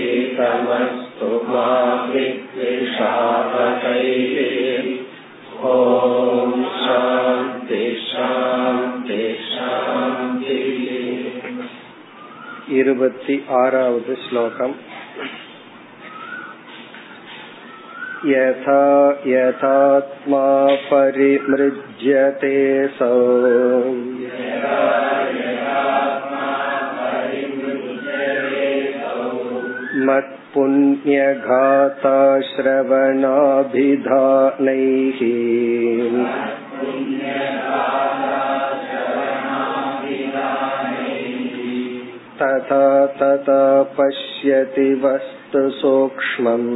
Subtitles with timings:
[0.00, 1.68] तेजस्विनावधीतमस्तु मा
[2.12, 3.00] विद्विषावकैः
[5.62, 10.58] ॐ शान्ति शान्ति शान्ति
[12.78, 14.74] இருபத்தி ஆறாவது ஸ்லோகம்
[18.26, 18.80] यथा
[19.26, 20.42] यथात्मा
[20.90, 22.56] परिमृज्यते
[22.96, 23.08] सौ
[30.08, 32.14] मत्पुण्यघाता
[32.50, 33.64] श्रवणाभिधानैः
[42.42, 42.84] तथा
[43.16, 43.62] तथा
[43.98, 46.70] पश्यति वस्तु सूक्ष्मम्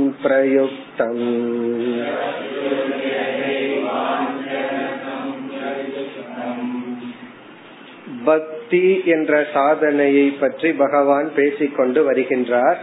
[0.00, 1.26] चक्षुर्यतैवाञ्चनसम्प्रयुक्तम्
[8.24, 12.78] பக்தி என்ற சாதனையை பற்றி பகவான் பேசிக்கொண்டு வருகின்றார்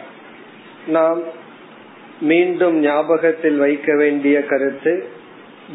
[0.88, 1.19] நாம்
[2.22, 4.94] மீண்டும் ஞாபகத்தில் வைக்க வேண்டிய கருத்து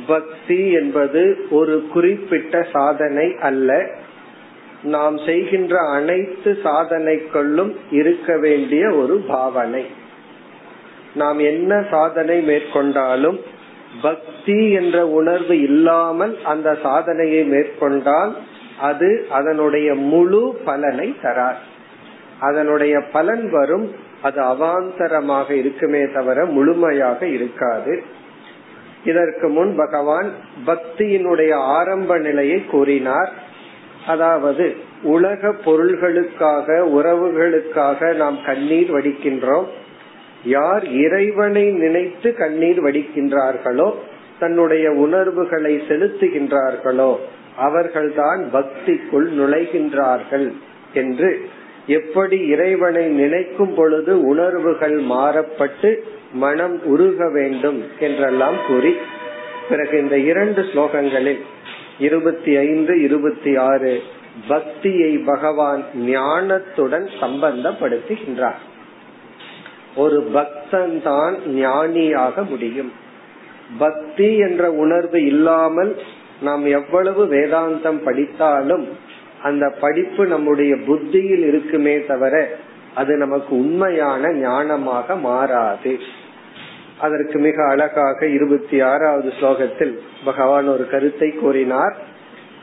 [0.06, 3.70] பக்தி என்பது ஒரு குறிப்பிட்ட சாதனை அல்ல
[4.83, 9.85] நாம் செய்கின்ற அனைத்து சாதனைக்குள்ளும் இருக்க வேண்டிய ஒரு பாவனை.
[11.13, 13.41] நாம் என்ன சாதனை மேற்கொண்டாலும்
[14.01, 18.35] பக்தி என்ற உணர்வு இல்லாமல் அந்த சாதனையை மேற்கொண்டால்
[18.79, 21.55] அது அதனுடைய முழு பலனை தரார்.
[22.39, 28.03] அதனுடைய பலன் வரும் அது அவாந்தரமாக இருக்குமே தவிர முழுமையாக இருக்காது.
[29.05, 30.31] இதற்கு முன் பகவான்
[30.65, 33.45] பக்தியினுடைய ஆரம்ப நிலையை கூறினார்.
[34.07, 34.65] அதாவது
[35.03, 39.67] உலக பொருள்களுக்காக உறவுகளுக்காக நாம் கண்ணீர் வடிக்கின்றோம்.
[40.43, 43.93] யார் இறைவனை நினைத்து கண்ணீர் வடிக்கின்றார்களோ
[44.39, 47.11] தன்னுடைய உணர்வுகளை செலுத்துகின்றார்களோ
[47.57, 50.47] அவர்கள்தான் பக்திக்குள் நுழைகின்றார்கள்
[50.93, 51.29] என்று
[51.87, 55.91] எப்படி இறைவனை நினைக்கும் பொழுது உணர்வுகள் மாறப்பட்டு
[56.33, 58.93] மனம் உருக வேண்டும் என்றெல்லாம் கூறி
[59.69, 61.41] பிறகு இந்த இரண்டு ஸ்லோகங்களில்
[61.99, 64.03] இருபத்தி ஐந்து இருபத்தி ஆறு
[64.47, 68.61] பக்தியை பகவான் ஞானத்துடன் சம்பந்தப்படுத்துகின்றார்.
[69.95, 72.91] ஒரு பக்தன் தான் ஞானியாக முடியும்.
[73.77, 76.01] பக்தி என்ற உணர்வு இல்லாமல்
[76.41, 78.87] நாம் எவ்வளவு வேதாந்தம் படித்தாலும்
[79.43, 82.57] அந்த படிப்பு நம்முடைய புத்தியில் இருக்குமே தவிர
[82.95, 85.99] அது நமக்கு உண்மையான ஞானமாக மாறாது.
[86.99, 91.97] அதற்கு மிக அழகாக இருபத்தி ஆறாவது ஸ்லோகத்தில் பகவான் ஒரு கருத்தை கூறினார்.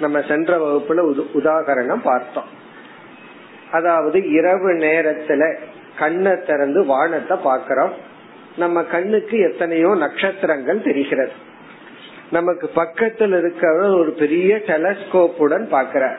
[0.00, 2.50] நம்ம சென்ற வகுப்புல உதாகரணம் பார்த்தோம்.
[3.70, 5.56] அதாவது இரவு நேரத்துல
[5.98, 7.92] கண்ணை திறந்து வானத்தை பாக்கிறோம்
[8.56, 11.32] நம்ம கண்ணுக்கு எத்தனையோ நட்சத்திரங்கள் தெரிகிறது.
[12.30, 16.16] நமக்கு பக்கத்தில் இருக்கிற ஒரு பெரிய டெலஸ்கோப்புடன் பாக்கிற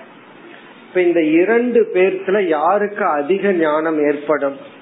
[0.88, 4.74] இப்ப இந்த இரண்டு பேர்த்துல யாருக்கு அதிக ஞானம் ஏற்படும்?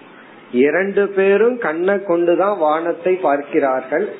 [0.54, 4.16] இரண்டு பேரும் கண்ணை கொண்டுதான் வானத்தை பார்க்கிறார்கள்.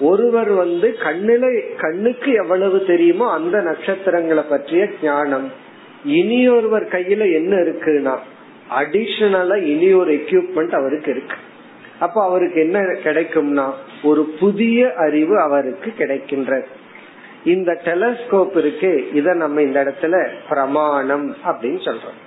[0.00, 5.52] ஒருவர் வந்து கண்ணில கண்ணுக்கு எவ்வளவு தெரியுமோ அந்த நட்சத்திரங்களை பற்றிய ஞானம்.
[6.04, 8.16] இனியொருவர் கையில என்ன இருக்குன்னா
[8.80, 11.36] அடிஷனலா இனி ஒரு எக்யூப்மெண்ட் அவருக்கு இருக்கு.
[11.98, 13.70] அப்ப அவருக்கு என்ன கிடைக்கும்னா
[14.02, 16.64] ஒரு புதிய அறிவு அவருக்கு கிடைக்கின்றது
[17.44, 22.18] இந்த டெலஸ்கோப் இருக்கு இத நம்ம இந்த இடத்துல பிரமாணம் அப்படின்னு சொல்றோம்.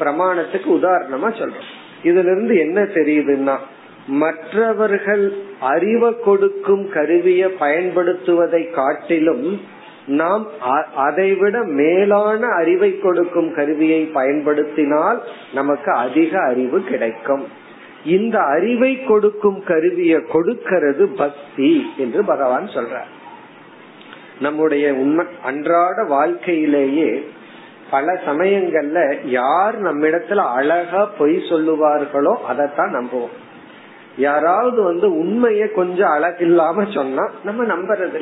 [0.00, 1.70] பிரமாணத்துக்கு உதாரணமா சொல்றோம்.
[2.02, 3.56] இதுல இருந்து என்ன தெரியுதுன்னா
[4.06, 9.60] மற்றவர்கள் அறிவை கொடுக்கும் கருவியை பயன்படுத்துவதை காட்டிலும்
[10.06, 10.46] நாம்
[10.94, 15.22] அதைவிட மேலான அறிவை கொடுக்கும் கருவியை பயன்படுத்தினால்
[15.54, 17.44] நமக்கு அதிக அறிவு கிடைக்கும்.
[18.04, 23.10] இந்த அறிவை கொடுக்கும் கருவியை கொடுக்கிறது பக்தி என்று பகவான் சொல்றார்.
[24.40, 27.28] நம்முடைய உண்மை அன்றாட வாழ்க்கையிலேயே
[27.94, 29.00] பல சமயங்கள்ல
[29.38, 33.34] யார் நம்மிடத்துல அழகா பொய் சொல்லுவார்களோ அதைத்தான் நம்புவோம்.
[34.16, 38.20] யாராவது வந்து உண்மைய கொஞ்சம் அழகில்லாம சொன்னா நம்ம நம்புறது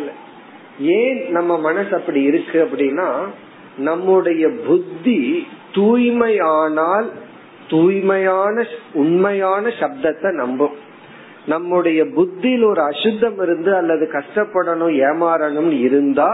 [0.96, 3.08] ஏன் நம்ம மனசு அப்படி இருக்கு அப்படின்னா
[3.78, 7.08] நம்முடைய புத்தி தூய்மையானால்
[7.68, 10.76] தூய்மையான உண்மையான சப்தத்தை நம்பும்.
[11.46, 16.28] நம்முடைய புத்தியில் ஒரு அசுத்தம் இருந்து அல்லது கஷ்டப்படணும் ஏமாறணும் இருந்தா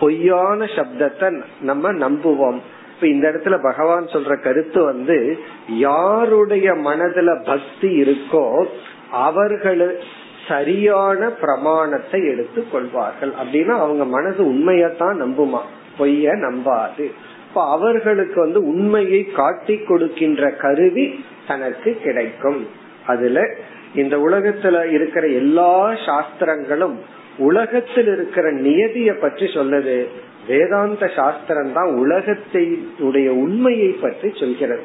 [0.00, 1.28] பொய்யான சப்தத்தை
[1.60, 2.58] நம்ம நம்புவோம்.
[2.98, 8.66] இப்ப இந்த இடத்துல பகவான் சொல்ற கருத்து வந்து யாருடைய மனதுல பக்தி இருக்கோ
[9.10, 10.00] அவர்கள்
[10.48, 13.32] சரியான பிரமாணத்தை எடுத்து கொள்வார்கள்.
[13.42, 15.60] அப்படின்னா அவங்க மனது உண்மையத்தான் நம்புமா?
[15.98, 17.10] பொய்ய நம்பாது.
[17.48, 22.66] இப்ப அவர்களுக்கு வந்து உண்மையை காட்டி கொடுக்கின்ற கருவி தனக்கு கிடைக்கும்.
[23.06, 23.48] அதுல
[23.94, 26.98] இந்த உலகத்துல இருக்கிற எல்லா சாஸ்திரங்களும்
[27.38, 30.04] உலகத்தில் இருக்கிற நியதியை பற்றி சொல்லுது.
[30.48, 34.82] வேதாந்த சாஸ்திரம் தான் உலகத்தினுடைய உண்மையை பற்றி சொல்கிறது.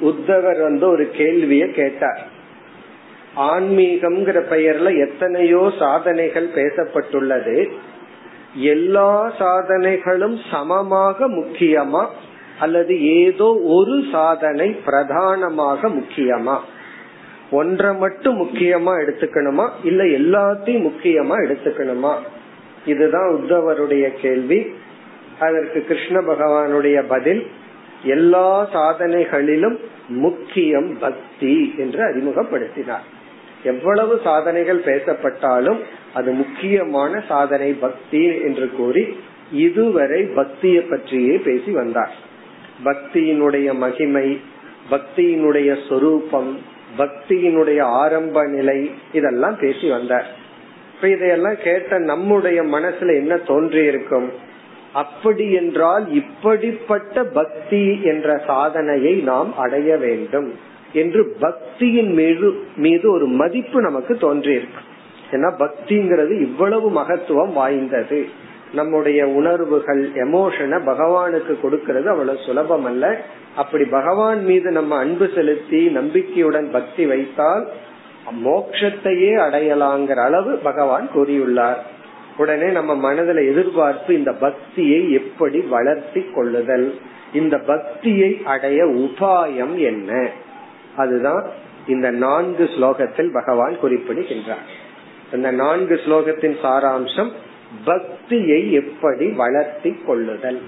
[0.00, 2.26] உத்தவர் வந்து ஒரு கேள்விய கேட்டார்.
[3.36, 7.72] ஆன்மீகம்ங்கிற பெயர்ல எத்தனையோ சாதனைகள் பேசப்பட்டுள்ளது.
[8.54, 12.06] எல்லா சாதனைகளும் சமமாக முக்கியமா?
[12.58, 16.58] அல்லது ஏதோ ஒரு சாதனை பிரதானமாக முக்கியமா?
[17.52, 19.70] ஒன்றை மட்டும் முக்கியமா எடுத்துக்கணுமா?
[19.84, 22.14] இல்ல எல்லாத்தையும் முக்கியமா எடுத்துக்கணுமா?
[22.86, 24.66] இதுதான் உத்தவருடைய கேள்வி.
[25.38, 27.46] அதற்கு கிருஷ்ண பகவானுடைய பதில்
[28.02, 29.78] எல்லா சாதனைகளிலும்
[30.08, 33.06] முக்கியம் பக்தி என்று அறிமுகப்படுத்தினார்.
[33.62, 35.78] எவ்வளவு சாதனைகள் பேசப்பட்டாலும்
[36.14, 39.20] அது முக்கியமான சாதனை பக்தி என்று கூறி
[39.52, 42.14] இதுவரை பக்தியை பற்றியே பேசி வந்தார்.
[42.84, 44.40] பக்தியினுடைய மகிமை
[44.90, 50.26] பக்தியினுடைய சொரூபம் பக்தியினுடைய ஆரம்ப நிலை இதெல்லாம் பேசி வந்தார்
[50.94, 54.30] இப்ப இதையெல்லாம் கேட்ட நம்முடைய மனசுல என்ன தோன்றி இருக்கும்
[54.92, 60.54] அப்படி என்றால் இப்படிப்பட்ட பக்தி என்ற சாதனையை நாம் அடைய வேண்டும்
[60.92, 64.82] என்று பக்தியின் மீது மீது ஒரு மதிப்பு நமக்கு தோன்றியிருக்கு.
[65.30, 68.28] ஏன்னா பக்திங்கிறது இவ்வளவு மகத்துவம் வாய்ந்தது.
[68.74, 73.20] நம்முடைய உணர்வுகள் எமோஷனை பகவானுக்கு கொடுக்கறது அவ்வளவு சுலபம் அல்ல
[73.56, 77.68] அப்படி பகவான் மீது நம்ம அன்பு செலுத்தி நம்பிக்கையுடன் பக்தி வைத்தால்
[78.44, 81.76] மோக்ஷத்தையே அடையலாங்கிற அளவு பகவான் கூறியுள்ளார்.
[82.36, 86.94] உடனே நம்ம மனதில் எதிர்பார்ப்பு இந்த பக்தியை எப்படி வளர்த்தி கொள்ளுதல்?
[87.32, 90.28] இந்த பக்தியை அடைய உபாயம் என்ன?
[90.96, 91.46] அதுதான்
[91.88, 94.68] இந்த நான்கு ஸ்லோகத்தில் பகவான் குறிப்பிடுகின்றார்.
[95.32, 97.30] இந்த நான்கு ஸ்லோகத்தின் சாராம்சம்
[97.84, 100.60] பக்தியை எப்படி வளர்த்தி கொள்ளுதல்?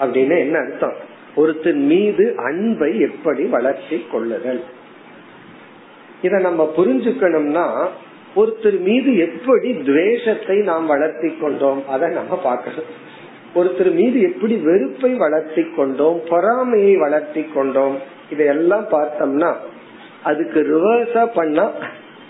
[0.00, 0.94] அப்படின்னு என்ன அர்த்தம்?
[1.34, 4.62] ஒருத்தன் மீது அன்பை எப்படி வளர்த்தி கொள்ளுதல்?
[6.22, 7.86] இத நம்ம புரிஞ்சுக்கணும்னா
[8.36, 13.10] ஒருத்தர் மீது எப்படி துவேஷத்தை நாம் வளர்த்தி கொண்டோம் அதை நம்ம பார்க்கணும்.
[13.54, 17.96] ஒருத்தர் மீது எப்படி வெறுப்பை வளர்த்தி கொண்டோம் பொறாமையை வளர்த்தி கொண்டோம்
[18.30, 19.54] இதையெல்லாம் பார்த்தோம்னா
[20.22, 21.70] அதுக்கு ரிவர்ஸா பண்ணா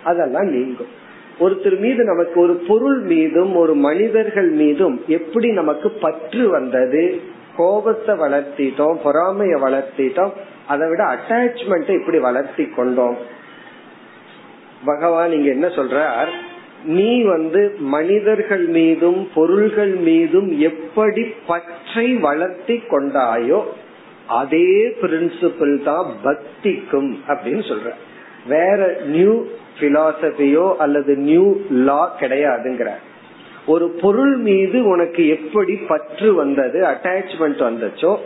[0.03, 1.01] அதெல்லாம் நீங்கும்.
[1.43, 7.21] ஒருத்தர் மீது நமக்கு ஒரு பொருள் மீதும் ஒரு மனிதர்கள் மீதும் எப்படி நமக்கு பற்று வந்தது?
[7.57, 10.33] கோபத்தை வளர்த்திட்டோம் பொறாமைய வளர்த்திட்டோம்
[10.67, 13.17] அதை விட அட்டாச்மெண்ட் எப்படி வளர்த்தி கொண்டோம்.
[14.85, 16.31] பகவான் இங்க என்ன சொல்றார்?
[16.85, 23.61] நீ வந்து மனிதர்கள் மீதும் பொருள்கள் மீதும் எப்படி பற்றை வளர்த்தி கொண்டாயோ
[24.27, 24.71] அதே
[25.01, 27.91] பிரின்சிபிள் தான் பக்திக்கும் அப்படின்னு சொல்ற
[28.47, 29.45] வேற நியூ
[29.81, 32.91] பிலாசபியோ அல்லது நியூ லா கிடையாதுங்கிற
[33.67, 38.17] ஒரு பொருள் மீது உனக்கு எப்படி பற்று வந்தது அட்டாச்மெண்ட் வந்துச்சோ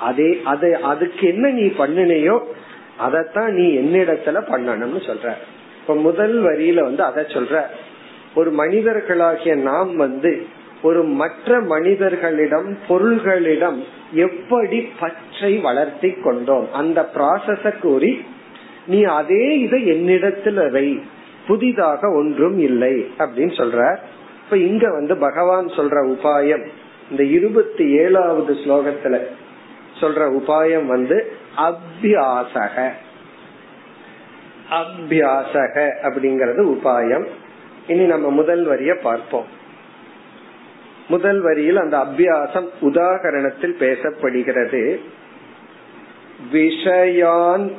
[0.00, 2.38] அதே அதை அதுக்கு என்ன நீ பண்ணினையோ
[3.08, 5.32] அதத்தான் நீ என்னிடத்துல பண்ணணும்னு சொல்ற.
[5.80, 7.62] இப்ப முதல் வரியில வந்து அத சொல்ற.
[8.34, 10.46] ஒரு மனிதர்களாகிய நாம் வந்து
[10.82, 18.24] ஒரு மற்ற மனிதர்களிடம் பொருள்களிடம் எப்படி பற்றை வளர்த்தி கொண்டோம் அந்த ப்ராசஸ கூறி
[18.86, 21.02] நீ அதே இதை என்னிடத்துல வை.
[21.46, 23.96] புதிதாக ஒன்றும் இல்லை அப்படின்னு சொல்ற.
[24.44, 26.66] இப்ப இங்க வந்து பகவான் சொல்ற உபாயம்
[27.10, 29.20] இந்த இருபத்தி ஏழாவது ஸ்லோகத்துல
[30.00, 32.90] சொல்ற உபாயம் வந்து அபியாசக.
[34.70, 37.26] அபியாசக அப்படிங்கறது உபாயம்.
[37.86, 39.46] இனி நம்ம முதல் வரிய பார்ப்போம்.
[41.08, 45.00] முதல் வரியில் அந்த அபியாசம் உதாகரணத்தில் பேசப்படுகிறது.
[46.52, 47.70] விஷயான்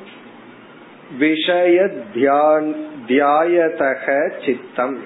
[1.19, 1.89] விஷய
[3.07, 4.97] தியாயதக சித்தம்.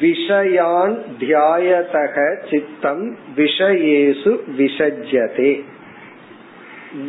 [0.00, 5.64] விஷயான் தியாயதக சித்தம் விஷயேசு விசஜ்யதே.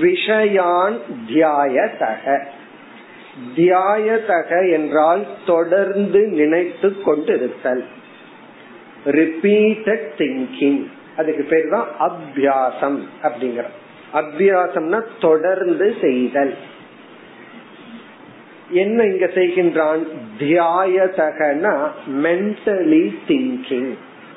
[0.01, 2.46] விஷயான் தியாயதக.
[3.56, 7.84] தியாயதக என்றால் தொடர்ந்து நினைத்து கொண்டிருத்தல்.
[9.06, 10.86] ரிப்பீட்டட் திங்கிங்
[11.17, 13.63] அதுக்கு பேர் தான் அபியாசம் அப்படிங்கிற
[14.13, 16.53] அபியாசம்னா தொடர்ந்து செய்தல்.
[18.72, 20.08] என்ன இங்க செய்கின்றான்?
[20.40, 21.88] தியாயதகனா
[22.24, 23.94] மென்டலி திங்கிங்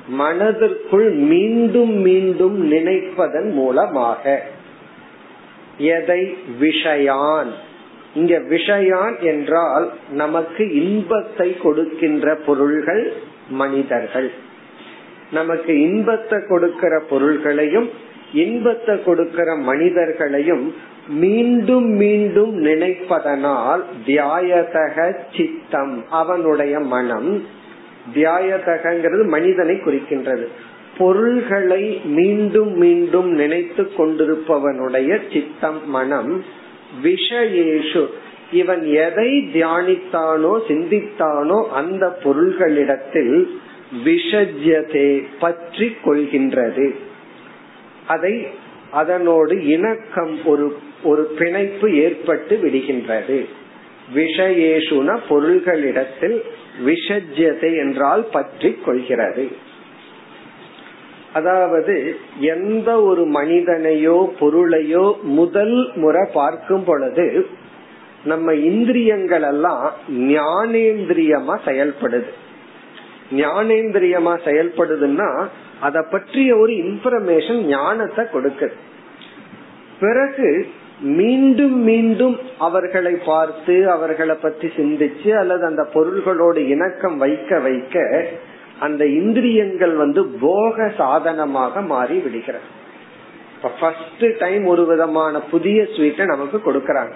[0.08, 4.42] மனதிற்குள் மீண்டும் மீண்டும் நினைப்பதன் மூலமாக.
[5.78, 6.36] எதை?
[6.60, 7.50] விஷயான்.
[8.14, 13.12] இங்க விஷயான் என்றால் நமக்கு இன்பத்தை கொடுக்கின்ற பொருள்கள்
[13.48, 14.30] மனிதர்கள்.
[15.32, 17.90] நமக்கு இன்பத்தை கொடுக்கிற பொருள்களையும்
[18.32, 20.74] இன்பத்தை கொடுக்கிற மனிதர்களையும்
[21.08, 27.42] மீண்டும் மீண்டும் நினைப்பதனால் தியாயதக சித்தம் அவனுடைய மனம்.
[28.14, 30.46] தியாயதகங்கிறது மனிதனை குறிக்கின்றது.
[30.98, 36.44] பொருள்களை மீண்டும் மீண்டும் நினைத்து கொண்டிருப்பவனுடைய சித்தம் மனம்.
[37.02, 38.06] விஷயேஷு
[38.52, 43.48] இவன் எதை தியானித்தானோ சிந்தித்தானோ அந்த பொருள்களிடத்தில்
[44.04, 46.94] விஷஜதே பற்றி கொள்கின்றது.
[48.12, 48.34] அதை
[48.90, 50.66] அதனோடு இணக்கம் ஒரு
[51.02, 53.38] ஒரு பிணைப்பு ஏற்பட்டு விடுகின்றது.
[54.14, 56.38] விஷயேஷுன பொருள்களிடத்தில்
[56.86, 59.44] விஷஜ்யதை என்றால் பற்றி கொள்கிறது.
[61.32, 61.94] அதாவது
[62.54, 67.26] எந்த ஒரு மனிதனையோ பொருளையோ முதல் முறை பார்க்கும் பொழுது
[68.24, 69.84] நம்ம இந்திரியங்கள் எல்லாம்
[70.30, 72.30] ஞானேந்திரியமா செயல்படுது.
[73.34, 75.30] ஞானேந்திரியமா செயல்படுதுன்னா
[75.80, 78.76] அத பற்றிய ஒரு இன்ஃபர்மேஷன் ஞானத்தை கொடுக்குது.
[80.00, 80.68] பிறகு
[81.00, 88.04] மீண்டும் மீண்டும் அவர்களை பார்த்து அவர்களை பற்றி சிந்திச்சு அல்லது அந்த பொருள்களோடு இணக்கம் வைக்க வைக்க
[88.80, 92.68] அந்த இந்திரியங்கள் வந்து போக சாதனமாக மாறி விடுகிறது.
[93.56, 97.14] இப்ப ஃபர்ஸ்ட் டைம் ஒரு விதமான புதிய ஸ்வீட்டை நமக்கு கொடுக்கறாங்க.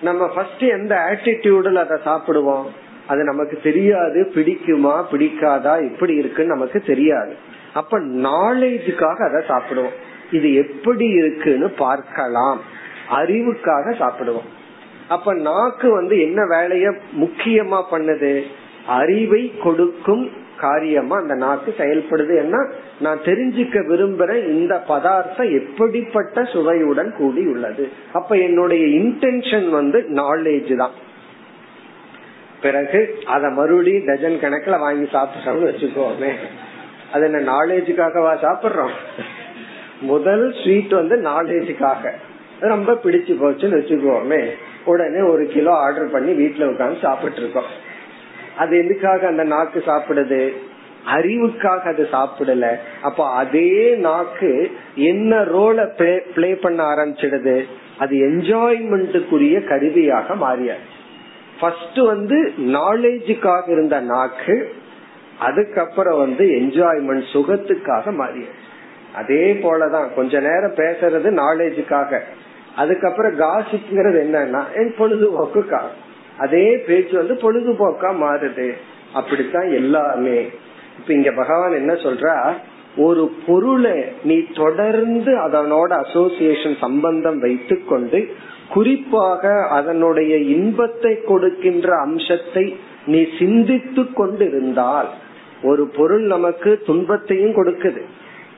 [0.00, 2.66] நம்ம ஃபர்ஸ்ட் எந்த ஆட்டிடியூடில் அதை சாப்பிடுவோம்?
[3.08, 7.34] அது நமக்கு தெரியாது பிடிக்குமா பிடிக்காதா எப்படி இருக்குன்னு நமக்கு தெரியாது.
[7.74, 9.94] அப்ப நாலேஜுக்காக அதை சாப்பிடுவோம்.
[10.30, 12.60] இது எப்படி இருக்குன்னு பார்க்கலாம்.
[13.10, 14.48] அறிவுக்காக சாப்பிடுவோம்.
[15.08, 18.42] அப்ப நாக்கு வந்து என்ன வேலைய முக்கியமா பண்ணுது?
[18.86, 22.66] அறிவை கொடுக்கும் காரியமா அந்த நாக்கு செயல்படுது என்ன?
[23.00, 30.90] நான் தெரிஞ்சுக்க விரும்புறேன் இந்த பதார்த்தம் எப்படிப்பட்ட சுவையுடன் கூடி உள்ளது அப்ப என்னுடைய இன்டென்ஷன் வந்து நாலேஜ் தான்.
[32.62, 36.32] பிறகு அத மறுபடியும் டஜன் கணக்குல வாங்கி சாப்பிடுறோம்னு வச்சுக்கோமே.
[37.12, 38.94] அது என்ன நாலேஜுக்காகவா சாப்பிடுறோம்?
[40.00, 42.10] முதல் ஸ்வீட் வந்து நாலேஜுக்காக
[42.60, 44.50] ரொம்ப பிடிச்சு போச்சுன்னு வச்சுக்கோமே.
[44.84, 47.70] உடனே ஒரு கிலோ ஆர்டர் பண்ணி வீட்டுல உட்காந்து சாப்பிட்டு இருக்கோம்
[48.56, 50.52] அது எதுக்காக அந்த நாக்கு சாப்பிடுது?
[51.14, 52.78] அறிவுக்காக அது சாப்பிடல.
[53.02, 55.78] அப்ப அதே நாக்கு என்ன ரோல
[56.34, 57.64] பிளே பண்ண ஆரம்பிச்சிடுது?
[57.98, 60.95] அது என்ஜாய்மெண்ட்டுக்குரிய கருவியாக மாறியாச்சு.
[61.60, 64.74] ஃபர்ஸ்ட் வந்து நாலேஜுக்காக இருந்த நாக்கு
[65.38, 68.64] அதுக்கப்புறம் வந்து என்ஜாய்மெண்ட் சுகத்துக்காக மாறியாச்சு
[69.14, 72.20] அதே போலதான் கொஞ்ச நேரம் பேசுறது நாலேஜுக்காக
[72.76, 75.86] அதுக்கப்புறம் காசிப்புங்கிறது என்னன்னா என் பொழுதுபோக்குக்காக.
[76.38, 78.72] அதே பேச்சு வந்து பொழுதுபோக்கா மாறுது.
[79.12, 80.48] அப்படித்தான் எல்லாமே.
[80.98, 82.52] இப்ப இங்க பகவான் என்ன சொல்றா?
[82.96, 88.34] ஒரு பொருளை நீ தொடர்ந்து அதனோட அசோசியேஷன் சம்பந்தம் வைத்து கொண்டு
[88.72, 95.08] குறிப்பாக அதனுடைய இன்பத்தை கொடுக்கின்ற அம்சத்தை நீ சிந்தித்து கொண்டிருந்தால்
[95.62, 98.02] ஒரு பொருள் நமக்கு துன்பத்தையும் கொடுக்குது.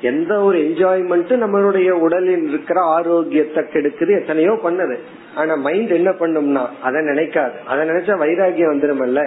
[0.01, 4.97] எந்த ஒரு என்ஜாய்மெண்ட் நம்மளுடைய உடலில் இருக்கிற ஆரோக்கியத்தை கெடுக்குது எத்தனையோ பண்ணுது.
[5.35, 7.57] ஆனா மைண்ட் என்ன பண்ணும்னா அதை நினைக்காது.
[7.67, 9.23] அதை நினைச்சா வைராகியம் வந்துருமல்ல?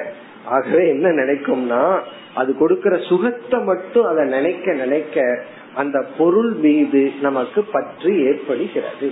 [0.46, 2.00] ஆகவே என்ன நினைக்கும்னா
[2.34, 5.26] அது கொடுக்கற சுகத்தை மட்டும் அதை நினைக்க நினைக்க
[5.76, 9.10] அந்த பொருள் மீது நமக்கு பற்று ஏற்படுகிறது.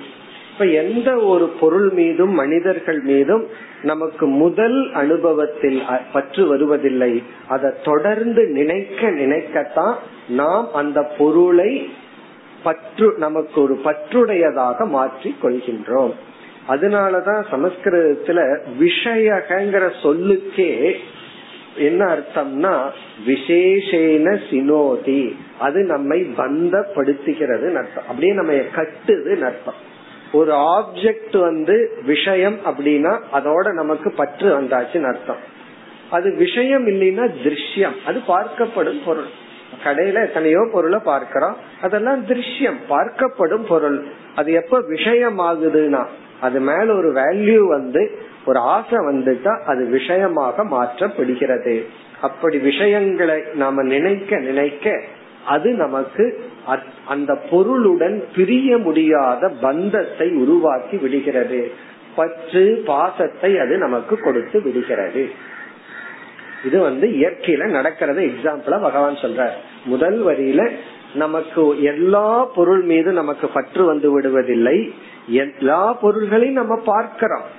[0.59, 3.47] இப்ப எந்த ஒரு பொருள் மீதும் மனிதர்கள் மீதும்
[3.81, 5.81] நமக்கு முதல் அனுபவத்தில்
[6.13, 7.23] பற்று வருவதில்லை.
[7.47, 9.95] அதை தொடர்ந்து நினைக்க நினைக்கத்தான்
[10.27, 11.89] நாம் அந்த பொருளை
[12.63, 16.11] பற்று நமக்கு ஒரு பற்றுடையதாக மாற்றி கொள்கின்றோம்.
[16.69, 20.95] அதனாலதான் சமஸ்கிருதத்துல விஷயகங்கிற சொல்லுக்கே
[21.77, 22.89] என்ன அர்த்தம்னா
[23.27, 25.35] விசேஷேன சினோதி.
[25.59, 28.03] அது நம்மை பந்தப்படுத்துகிறது அர்த்தம்.
[28.07, 29.87] அப்படியே நம்ம கட்டுது அர்த்தம்.
[30.31, 35.57] ஒரு ஆப்ஜெக்ட் வந்து விஷயம் அப்படின்னா அதோட நமக்கு பற்று வந்தாச்சுன்னு அர்த்தம்.
[36.09, 37.95] அது விஷயம் இல்லைன்னா திருஷ்யம்.
[38.05, 39.25] அது பார்க்கப்படும் பொருள்.
[39.83, 41.55] கடையில எத்தனையோ பொருளை பார்க்கிறோம்.
[41.81, 42.77] அதெல்லாம் திருஷ்யம்.
[42.89, 44.03] பார்க்கப்படும் பொருள்.
[44.35, 46.05] அது எப்ப விஷயம் ஆகுதுன்னா
[46.41, 51.85] அது மேல ஒரு வேல்யூ வந்து ஒரு ஆசை வந்துட்டா அது விஷயமாக மாற்றப்படுகிறது.
[52.21, 55.03] அப்படி விஷயங்களை நாம நினைக்க நினைக்க
[55.45, 56.25] அது நமக்கு
[57.07, 61.71] அந்த பொருளுடன் பிரிய முடியாத பந்தத்தை உருவாக்கி விடுகிறது.
[62.15, 65.29] பற்று பாசத்தை அது நமக்கு கொடுத்து விடுகிறது.
[66.65, 69.47] இது வந்து இயற்கையில நடக்கிறத எக்ஸாம்பிளா பகவான் சொல்ற
[69.85, 70.71] முதல் வரியில
[71.13, 74.91] நமக்கு எல்லா பொருள் மீது நமக்கு பற்று வந்து விடுவதில்லை.
[75.27, 77.58] எல்லா பொருள்களையும் நம்ம பார்க்கிறோம்.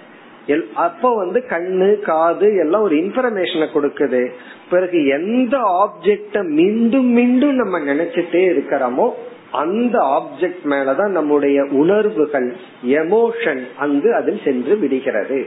[0.75, 4.31] அப்ப வந்து கண்ணு காது எல்லாம் ஒரு இன்ஃபர்மேஷனை கொடுக்குது.
[4.71, 9.11] பிறகு எந்த ஆப்ஜெக்ட மீண்டும் மீண்டும் நம்ம நினைச்சிட்டே இருக்கிறோமோ
[9.53, 12.57] அந்த ஆப்ஜெக்ட் மேலதான் நம்முடைய உணர்வுகள்
[12.87, 15.47] எமோஷன் அங்கு அதில் சென்று விடுகிறது.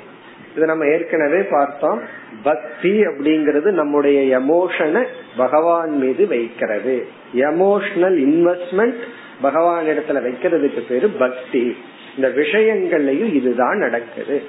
[0.56, 2.02] இது நம்ம ஏற்கனவே பார்த்தோம்.
[2.44, 5.06] பக்தி அப்படிங்கிறது நம்முடைய எமோஷனை
[5.38, 7.08] பகவான் மீது வைக்கிறது.
[7.34, 9.02] எமோஷனல் இன்வெஸ்ட்மெண்ட்
[9.42, 11.78] பகவான் இடத்துல வைக்கிறதுக்கு பேரு பக்தி.
[12.16, 14.44] இந்த விஷயங்கள்லயும் இதுதான் நடக்குது.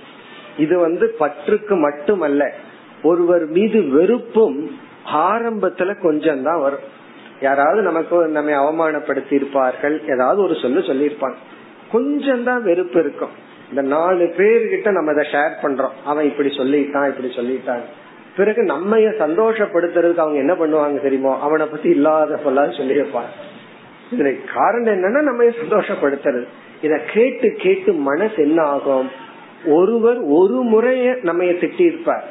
[0.59, 2.51] இது வந்து பற்றுக்கு மட்டுமல்ல
[3.03, 4.59] ஒருவர் மீது வெறுப்பும்
[5.07, 6.85] ஆரம்பத்துல கொஞ்சம் தான் வரும்.
[7.41, 11.37] யாராவது நமக்கு நம்ம அவமானப்படுத்தி இருப்பார்கள் ஏதாவது ஒரு சொல்லு சொல்லியிருப்பாங்க
[11.93, 13.35] கொஞ்சம் தான் வெறுப்பு இருக்கும்.
[13.71, 15.95] இந்த நாலு பேர்கிட்ட நம்ம இதை ஷேர் பண்றோம்.
[16.05, 17.85] அவன் இப்படி சொல்லிட்டான் இப்படி சொல்லிட்டான்.
[18.37, 23.29] பிறகு நம்ம சந்தோஷப்படுத்துறதுக்கு அவங்க என்ன பண்ணுவாங்க தெரியுமோ அவனை பத்தி இல்லாத சொல்லாத சொல்லியிருப்பான்.
[24.13, 26.47] இதுல காரணம் என்னன்னா நம்ம சந்தோஷப்படுத்துறது.
[26.83, 29.11] இத கேட்டு கேட்டு மனசு என்ன ஆகும்?
[29.67, 32.25] ஒருவர் ஒரு முறைய நம்ம திட்டி இருப்பார்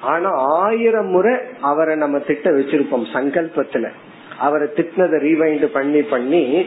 [0.00, 3.88] ஆனா ஆயிரம் முறை அவரை நம்ம திட்ட வச்சிருப்போம் சங்கல்பத்துல.
[4.38, 6.66] அவரை திட்டினதை ரீவைண்ட் பண்ணி பண்ணி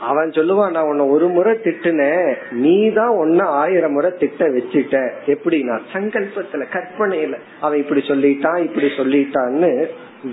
[0.00, 5.10] அவன் சொல்லுவான் நான் உன்ன ஒரு முறை திட்டுன நீ தான் ஒன்ன ஆயிரம் முறை திட்ட வச்சுட்ட.
[5.26, 7.38] எப்படின்னா சங்கல்பத்துல கற்பனையில.
[7.60, 9.86] அவன் இப்படி சொல்லிட்டான் இப்படி சொல்லிட்டான்னு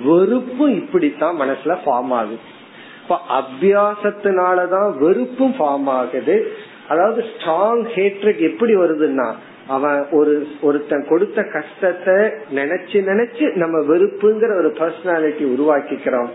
[0.05, 2.59] வெறுப்பு இப்படித்தான் மனசுல ஃபார்ம் ஆகுது.
[3.03, 6.51] இப்ப அபியாசத்தினாலதான் வெறுப்பும் ஃபார்ம் ஆகுது.
[6.89, 9.33] அதாவது ஸ்ட்ராங் ஹேட்ரட் எப்படி வருதுன்னா
[9.67, 12.13] அவன் ஒரு ஒருத்தன் கொடுத்த கஷ்டத்தை
[12.55, 16.29] நினைச்சு நினைச்சு நம்ம வெறுப்புங்கிற ஒரு பர்சனாலிட்டி உருவாக்கிக்கிறோம்.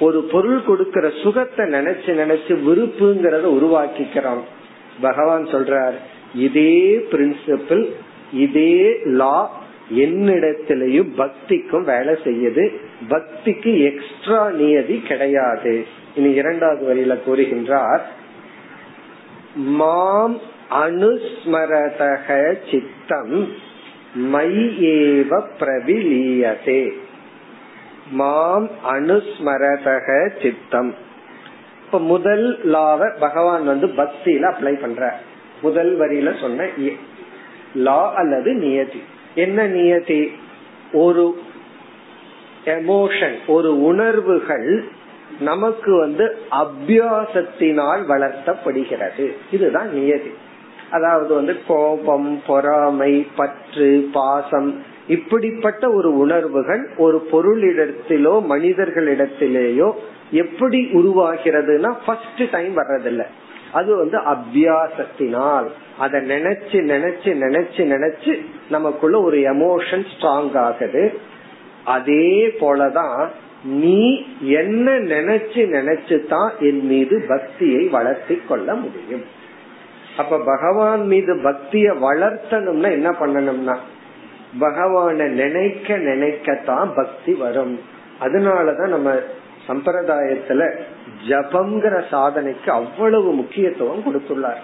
[0.00, 4.42] ஒரு பொருள் கொடுக்கிற சுகத்தை நினைச்சு நினைச்சு விருப்புங்கிறத உருவாக்கிக்கிறோம்.
[5.00, 5.92] பகவான் சொல்றார்
[6.34, 7.86] இதே பிரின்சிபிள்
[8.32, 9.50] இதே லா
[9.94, 12.70] என்னிடத்திலையும் பக்திக்கும் வேலை செய்யுது.
[13.08, 15.84] பக்திக்கு எக்ஸ்ட்ரா நியதி கிடையாது.
[16.14, 18.02] இனி இரண்டாவது வரியில கூறுகின்றார்
[19.54, 20.38] மாம்
[20.70, 23.52] அனுஸ்மரதக சித்தம்
[24.14, 24.54] மை
[24.86, 26.90] ஏவ பிரவிலீயதே.
[28.10, 30.94] மாம் அனுஸ்மரதக சித்தம்.
[31.84, 35.20] இப்ப முதல் லாவ பகவான் வந்து பக்தியில அப்ளை பண்ற
[35.62, 36.66] முதல் வரியில சொன்ன
[37.74, 39.02] லா அல்லது நியதி.
[39.34, 40.32] என்ன நியதி?
[40.92, 41.40] ஒரு
[42.64, 44.84] எமோஷன் ஒரு உணர்வுகள்
[45.40, 49.32] நமக்கு வந்து அபியாசத்தினால் வளர்த்தப்படுகிறது.
[49.50, 50.30] இதுதான் நியதி.
[50.90, 59.92] அதாவது வந்து கோபம் பொறாமை பற்று பாசம் இப்படிப்பட்ட ஒரு உணர்வுகள் ஒரு பொருளிடத்திலோ மனிதர்களிடத்திலேயோ
[60.30, 63.24] எப்படி உருவாகிறதுனா ஃபர்ஸ்ட் டைம் வர்றதில்ல.
[63.72, 65.66] அது வந்து அபியாசத்தினால்.
[65.98, 71.18] அதை நினைச்சு நினைச்சு நினைச்சு நினைச்சு நமக்குள்ள ஒரு எமோஷன் ஸ்ட்ராங் ஆகுது.
[71.84, 73.28] அதே போலதான்
[73.62, 79.24] நீ என்ன நினைச்சு நினைச்சு தான் என் மீது பக்தியை வளர்த்தி கொள்ள முடியும்.
[80.16, 83.76] அப்ப பகவான் மீது பக்திய வளர்த்தணும்னா என்ன பண்ணணும்னா
[84.60, 87.80] பகவான நினைக்க நினைக்கத்தான் பக்தி வரும்.
[88.20, 89.12] அதனாலதான் நம்ம
[89.68, 90.78] சம்பிரதாயத்துல
[91.28, 94.62] ஜபம்ங்கிற சாதனைக்கு அவ்வளவு முக்கியத்துவம் கொடுத்துள்ளார்.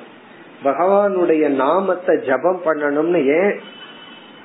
[0.65, 3.61] பகவானுடைய நாமத்தை ஜபம் பண்ணணும்னு ஏன்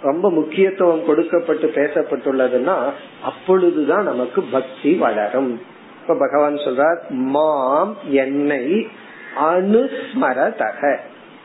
[0.01, 2.75] ரொம்ப முக்கியத்துவம் கொடுக்கப்பட்டு பேசப்பட்டுள்ளதுன்னா
[3.23, 5.61] அப்பொழுதுதான் நமக்கு பக்தி வளரும்.
[6.01, 8.87] இப்ப பகவான் சொல்றார் மாம் என்னை
[9.39, 10.97] அனுஸ்மரதக.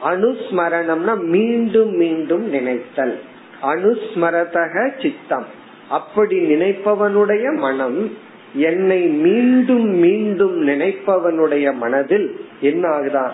[0.05, 3.21] அனுஸ்மரணம்னா மீண்டும் மீண்டும் நினைத்தல்.
[3.63, 5.45] அனுஸ்மரதக சித்தம்.
[5.89, 8.13] அப்படி நினைப்பவனுடைய மனம்
[8.55, 13.31] என்னை மீண்டும் மீண்டும் நினைப்பவனுடைய மனதில் என்ன ஆகுதா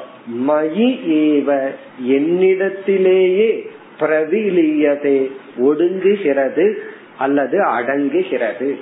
[0.49, 1.71] மயி ஏவ.
[2.07, 3.67] என்னிடத்திலேயே
[4.01, 6.75] பிரவிலியதே ஒடுங்குகிறது
[7.19, 8.79] அல்லது அடங்குகிறது.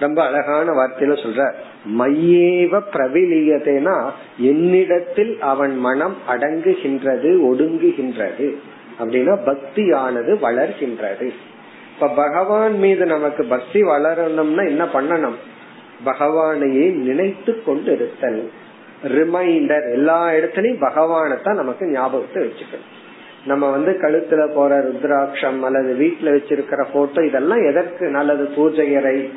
[0.00, 1.52] ரொம்ப அழகான வார்த்தையில சொல்ற
[1.98, 8.48] மையேவ பிரவிலியதேனா என்னிடத்தில் அவன் மனம் அடங்குகின்றது ஒடுங்குகின்றது.
[9.00, 11.32] அப்படின்னா பக்தியானது வளர்கின்றது.
[11.94, 15.38] இப்ப பகவான் மீது நமக்கு பக்தி வளரணும்னா என்ன பண்ணணும்?
[16.04, 18.50] பகவானையே நினைத்து கொண்டு இருத்தல்
[19.02, 22.96] ரிமைண்டர் எல்லா இடத்துலயும் பகவானை தான் நமக்கு ஞாபகத்தை வச்சுக்கணும்.
[23.46, 28.48] நம்ம வந்து கழுத்துல போற ருத்ராட்சம் அல்லது வீட்டுல வச்சிருக்கிற போட்டோ இதெல்லாம் எதற்கு நல்லது?
[28.56, 29.30] பூஜையறை.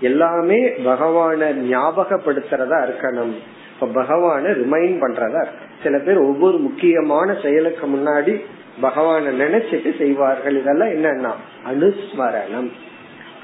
[0.00, 3.34] எல்லாமே பகவான ஞாபகப்படுத்துறதா இருக்கணும்.
[3.80, 5.46] இப்ப பகவான ரிமைண்ட் பண்றதா
[5.82, 8.40] சில பேர் ஒவ்வொரு முக்கியமான செயலுக்கு முன்னாடி
[8.82, 10.58] பகவான நினைச்சிட்டு செய்வார்கள்.
[10.58, 11.32] இதெல்லாம் என்னன்னா
[11.72, 12.70] அனுஸ்மரணம்.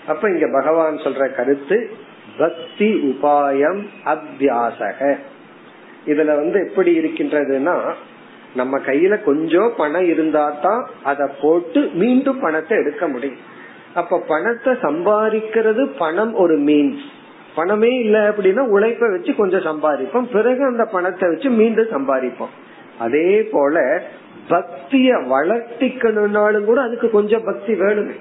[0.07, 1.91] அப்ப இங்க பகவான் சொல்ற கருத்து
[2.39, 5.17] பக்தி உபாயம் அத்தியாசக
[6.07, 7.93] இதுல வந்து எப்படி இருக்கின்றதுன்னா
[8.55, 13.43] நம்ம கையில கொஞ்சம் பணம் இருந்தா தான் அதை போட்டு மீண்டும் பணத்தை எடுக்க முடியும்.
[13.95, 17.05] அப்ப பணத்தை சம்பாதிக்கிறது பணம் ஒரு மீன்ஸ்
[17.55, 20.27] பணமே இல்ல அப்படின்னா உழைப்ப வச்சு கொஞ்சம் சம்பாதிப்போம்.
[20.33, 22.53] பிறகு அந்த பணத்தை வச்சு மீண்டும் சம்பாதிப்போம்.
[22.99, 24.03] அதே போல
[24.49, 28.17] பக்திய வளர்த்திக்கணும்னாலும் கூட அதுக்கு கொஞ்சம் பக்தி வேணுமே.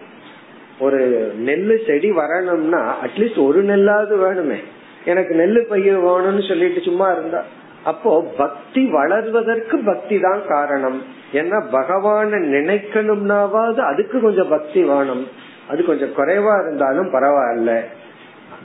[0.79, 0.99] ஒரு
[1.45, 4.59] நெல்லு செடி வரணும்னா அட்லீஸ்ட் ஒரு நெல்லாவது வேணுமே.
[5.05, 7.41] எனக்கு நெல்லு பயிர் வேணும்னு சொல்லிட்டு சும்மா இருந்தா
[7.83, 11.03] அப்போ பக்தி வளர்வதற்கு பக்தி தான் காரணம்.
[11.33, 15.27] ஏன்னா பகவான நினைக்கணும்னாவது அதுக்கு கொஞ்சம் பக்தி வேணும்.
[15.69, 17.81] அது கொஞ்சம் குறைவா இருந்தாலும் பரவாயில்ல.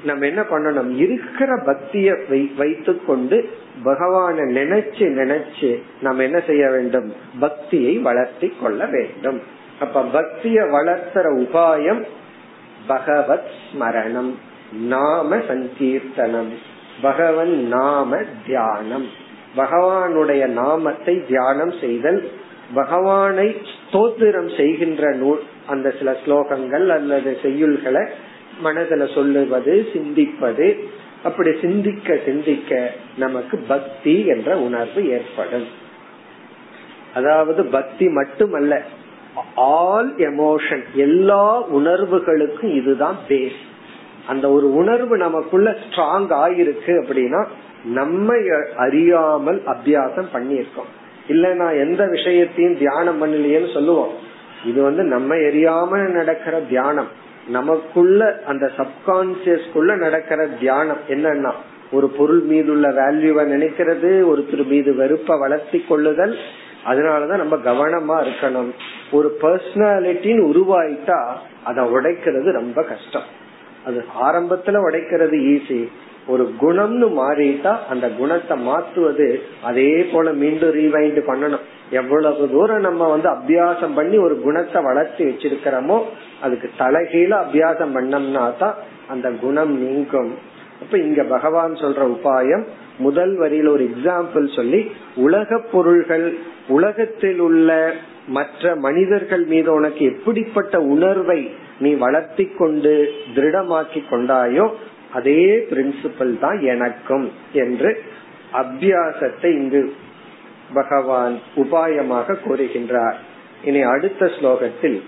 [0.04, 0.96] நம்ம என்ன பண்ணணும்?
[0.96, 2.16] இருக்கிற பக்திய
[2.56, 3.50] வைத்து கொண்டு
[3.84, 7.14] பகவான நினைச்சு நினைச்சு நம்ம என்ன செய்ய வேண்டும்?
[7.40, 9.40] பக்தியை வளர்த்தி கொள்ள வேண்டும்.
[9.80, 12.02] அப்ப பக்திய வளர்த்துற உபாயம்
[12.86, 14.34] பகவத் ஸ்மரணம்
[14.82, 16.74] நாம சங்கீர்த்தனம்.
[17.02, 19.06] பகவன் நாம தியானம்.
[19.56, 22.30] பகவானுடைய நாமத்தை தியானம் செய்தல்
[22.74, 28.08] பகவானை ஸ்தோத்திரம் செய்கின்ற நூல் அந்த சில ஸ்லோகங்கள் அல்லது செய்யுள்களை
[28.60, 30.76] மனதில் சொல்லுவது சிந்திப்பது.
[31.24, 35.66] அப்படி சிந்திக்க சிந்திக்க நமக்கு பக்தி என்ற உணர்வு ஏற்படும்.
[37.14, 38.82] அதாவது பக்தி மட்டுமல்ல
[39.54, 43.60] ஆல் எமோஷன் எல்லா உணர்வுகளுக்கும் இதுதான் பேஸ்
[44.26, 47.46] அந்த ஒரு உணர்வு நமக்குள்ள ஸ்ட்ராங் ஆயிருக்கு அப்படின்னா
[47.84, 48.34] நம்ம
[48.76, 50.90] அறியாமல் அபியாசம் பண்ணியிருக்கோம்.
[51.28, 54.12] இல்ல நான் எந்த விஷயத்தையும் தியானம் பண்ணலையேன்னு சொல்லுவோம்.
[54.64, 57.08] இது வந்து நம்ம எரியாம நடக்கிற தியானம்.
[57.48, 61.52] நமக்குள்ள அந்த சப்கான்சியஸ்குள்ள நடக்கிற தியானம் என்னன்னா
[61.92, 66.36] ஒரு பொருள் மீது உள்ள வேல்யூவை நினைக்கிறது ஒருத்தர் மீது வெறுப்ப வளர்த்தி கொள்ளுதல்.
[66.86, 68.70] அதனாலதான் நம்ம கவனமா இருக்கணும்.
[69.10, 73.44] ஒரு பர்சனாலிட்டின்னு உருவாயிட்டா அதை உடைக்கிறது ரொம்ப கஷ்டம்.
[73.86, 75.80] அது ஆரம்பத்துல உடைக்கிறது ஈஸி
[76.32, 79.26] ஒரு குணம்னு மாறிட்டா அந்த குணத்தை மாத்துவது
[79.68, 81.64] அதே போல மீண்டும் ரீவைண்ட் பண்ணணும்.
[81.90, 85.98] எவ்வளவு தூரம் நம்ம வந்து அபியாசம் பண்ணி ஒரு குணத்தை வளர்த்தி வச்சிருக்கிறோமோ
[86.44, 88.74] அதுக்கு தலைகீழ அபியாசம் பண்ணோம்னா தான்
[89.08, 90.32] அந்த குணம் நீங்கும்.
[90.82, 92.64] அப்ப இங்க பகவான் சொல்ற உபாயம்
[92.98, 94.80] முதல் வரியில ஒரு எக்ஸாம்பிள் சொல்லி
[95.26, 96.26] உலக பொருள்கள்
[96.68, 97.70] உலகத்தில் உள்ள
[98.36, 101.40] மற்ற மனிதர்கள் மீது உனக்கு எப்படிப்பட்ட உணர்வை
[101.80, 102.92] நீ வளர்த்தி கொண்டு
[103.34, 104.66] திருடமாக்கி கொண்டாயோ
[105.12, 107.90] அதே பிரின்சிபல் தான் எனக்கும் என்று
[108.52, 109.94] அபியாசத்தை இங்கு
[110.74, 113.18] பகவான் உபாயமாக கூறுகின்றார்.
[113.64, 114.98] இனி அடுத்த ஸ்லோகத்தில்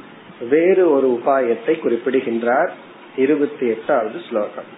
[0.48, 2.70] வேறு ஒரு உபாயத்தை குறிப்பிடுகின்றார்.
[3.16, 4.68] இருபத்தி எட்டாவது ஸ்லோகம்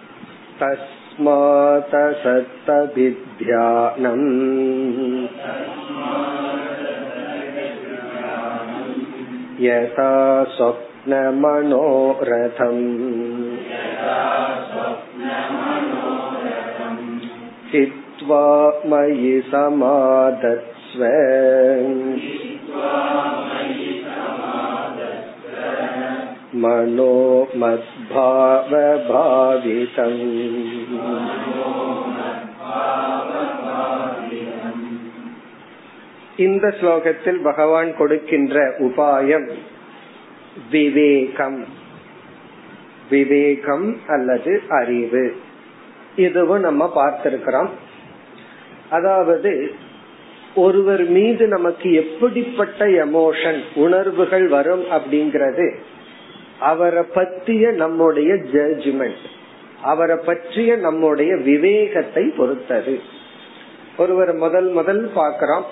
[0.59, 2.99] தஸ்மாத சத்தபித்யானம்
[13.70, 14.20] யதா
[14.68, 15.82] स्वप्नमनोरथम्
[17.72, 18.44] हित्वा
[18.90, 21.02] मयि समादत्स्व
[26.62, 27.14] मनो
[27.60, 28.86] मद्भावभावितम्
[36.44, 39.46] இந்த ஸ்லோகத்தில் பகவான் கொடுக்கின்ற உபாயம்
[40.71, 41.65] விவேகம்.
[43.09, 45.35] விவேகம் அல்லது அறிவு.
[46.15, 47.69] இதுவும் நம்ம பார்த்திருக்கிறோம்.
[48.89, 49.71] அதாவது
[50.55, 55.75] ஒருவர் மீது நமக்கு எப்படிப்பட்ட எமோஷன் உணர்வுகள் வரும் அப்படிங்கறது
[56.59, 59.25] அவரை பற்றிய நம்முடைய ஜட்ஜ்மெண்ட்
[59.81, 62.99] அவரை பற்றிய நம்முடைய விவேகத்தை பொறுத்தது.
[63.97, 65.63] ஒருவர் முதல் முதல் பாக்கிறோம்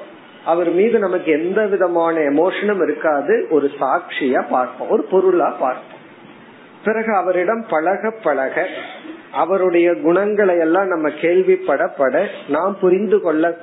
[0.45, 3.47] அவர் மீது நமக்கு எந்த விதமான எமோஷனும் இருக்காது.
[3.49, 4.89] ஒரு சாட்சியா பார்ப்போம்.
[4.89, 5.97] ஒரு பொருளா பார்ப்போம்.
[6.84, 8.67] பிறகு அவரிடம் பழக பழக
[9.32, 13.58] அவருடைய குணங்களை எல்லாம் நம்ம கேள்விப்படப்பட நாம் புரிந்து கொள்ள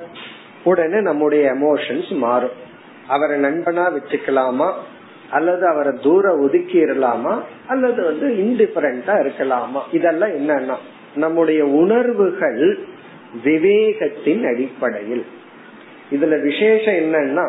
[0.63, 2.65] உடனே நம்முடைய எமோஷன்ஸ் மாறும்.
[3.07, 4.71] அவரை நண்பனா வச்சுக்கலாமா
[5.29, 7.39] அல்லது அவரை தூர ஒதுக்கிடலாமா?
[7.67, 9.81] அல்லது வந்து இன்டிஃபரண்டா இருக்கலாமா?
[9.91, 10.75] இதெல்லாம் என்னன்னா
[11.15, 12.79] நம்முடைய உணர்வுகள்
[13.43, 15.25] விவேகத்தின் அடிப்படையில்.
[16.11, 17.45] இதுல விசேஷம் என்னன்னா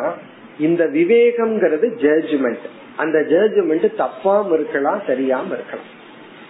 [0.58, 2.66] இந்த விவேகம்ங்கிறது ஜட்ஜ்மெண்ட்
[2.96, 5.90] அந்த ஜட்ஜ்மெண்ட் தப்பாம இருக்கலாம் சரியாம இருக்கலாம்.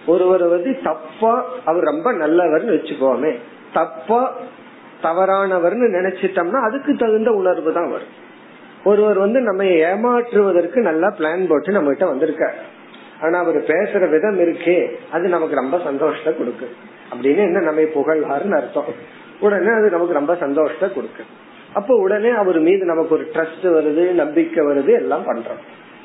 [0.05, 1.33] ஒருவர் வந்து தப்பா
[1.65, 3.33] அவர் ரொம்ப நல்லவர்னு வச்சுக்கோமே.
[3.73, 4.21] தப்பா
[5.03, 8.15] தவறானவர்னு நினைச்சிட்டோம்னா அதுக்கு தகுந்த உணர்வு தான் வரும்.
[8.83, 12.59] ஒருவர் வந்து நம்ம ஏமாற்றுவதற்கு நல்லா பிளான் போட்டு நம்ம கிட்ட வந்திருக்காரு.
[13.21, 14.77] ஆனா அவர் பேசுற விதம் இருக்கே
[15.11, 16.67] அது நமக்கு ரொம்ப சந்தோஷத்தை கொடுக்கு
[17.11, 18.91] அப்படின்னு என்ன நம்ம புகழ்வாருன்னு அர்த்தம்.
[19.39, 21.25] உடனே அது நமக்கு ரொம்ப சந்தோஷத்தை கொடுக்கு
[21.73, 25.61] அப்ப உடனே அவர் மீது நமக்கு ஒரு ட்ரஸ்ட் வருது நம்பிக்கை வருது எல்லாம் பண்றோம்.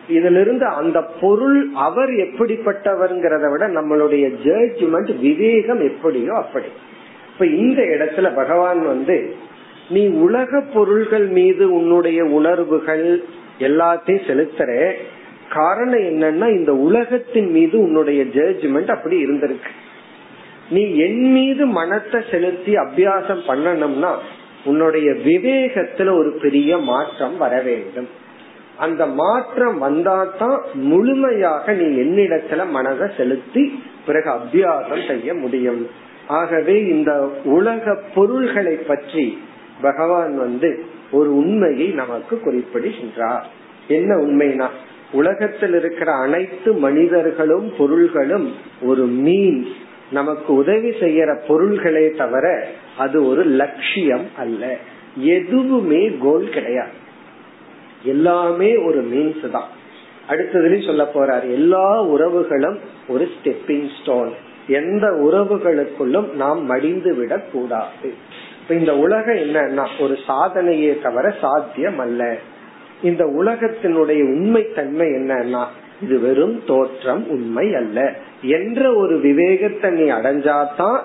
[0.08, 6.66] இதுல இருந்து அந்த பொருள் அவர் எப்படிப்பட்டவர்ங்கிறத விட நம்மளுடைய ஜட்ஜ்மெண்ட் விவேகம் எப்படியோ அப்படி.
[7.32, 9.34] இப்ப இந்த இடத்துல பகவான் வந்து
[9.90, 13.22] நீ உலக பொருள்கள் மீது உன்னுடைய உணர்வுகள்
[13.58, 14.92] எல்லாத்தையும் செலுத்துற
[15.50, 19.72] காரணம் என்னன்னா இந்த உலகத்தின் மீது உன்னுடைய ஜட்ஜ்மெண்ட் அப்படி இருந்திருக்கு.
[20.70, 24.12] நீ என் மீது மனத்தை செலுத்தி அபியாசம் பண்ணணும்னா
[24.64, 28.08] உன்னுடைய விவேகத்துல ஒரு பெரிய மாற்றம் வர வேண்டும்.
[28.78, 35.88] அந்த மாற்றம் வந்தாதான் முழுமையாக நீ என்னிடத்துல மனதை செலுத்தி பிறகு அபியாசம் செய்ய முடியும்.
[36.28, 39.38] ஆகவே இந்த உலக பொருள்களை பற்றி
[39.80, 43.46] பகவான் வந்து ஒரு உண்மையை நமக்கு குறிப்பிடுகின்றார்.
[43.88, 44.68] என்ன உண்மைனா
[45.12, 49.74] உலகத்தில் இருக்கிற அனைத்து மனிதர்களும் பொருள்களும் ஒரு மீன்ஸ்
[50.14, 52.66] நமக்கு உதவி செய்யற பொருள்களே தவிர
[52.98, 54.76] அது ஒரு லட்சியம் அல்ல.
[55.16, 56.92] எதுவுமே கோல் கிடையாது.
[58.04, 59.68] எல்லாமே ஒரு மீன்ஸ் தான்.
[60.28, 64.32] அடுத்ததுலயும் சொல்ல போறாரு எல்லா உறவுகளும் ஒரு ஸ்டெப்பிங் ஸ்டோன்
[64.68, 68.14] எந்த உறவுகளுக்குள்ளும் நாம் மடிந்து விடக் கூடாது.
[68.62, 72.36] இப்ப இந்த உலகம் என்னன்னா ஒரு சாதனையே தவிர சாத்தியம் அல்ல.
[73.02, 75.64] இந்த உலகத்தினுடைய உண்மை தன்மை என்னன்னா
[76.00, 78.14] இது வெறும் தோற்றம் உண்மை அல்ல.
[78.42, 81.00] என்ற ஒரு விவேகத்தை நீ அடைஞ்சாதான்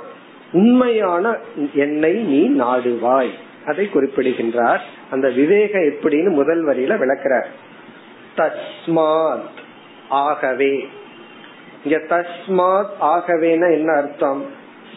[0.52, 1.38] உண்மையான
[1.74, 3.30] என்னை நீ நாடுவாய்.
[3.66, 4.84] அதை குறிப்பிடுகின்றார்.
[5.12, 7.46] அந்த விவேகம் எப்படின்னு முதல் வரியில விளக்கிறார்.
[8.38, 9.42] தஸ்மாத்
[10.10, 10.88] ஆகவே.
[11.84, 14.46] இங்க தஸ்மாத் ஆகவேனா என்ன அர்த்தம்?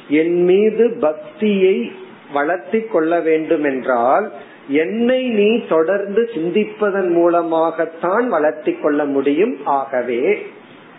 [0.09, 1.93] என் மீது பக்தியை
[2.33, 4.33] வளர்த்தி கொள்ள வேண்டும் என்றால்
[4.69, 9.57] என்னை நீ தொடர்ந்து சிந்திப்பதன் மூலமாகத்தான் வளர்த்தி கொள்ள முடியும்.
[9.65, 10.47] ஆகவே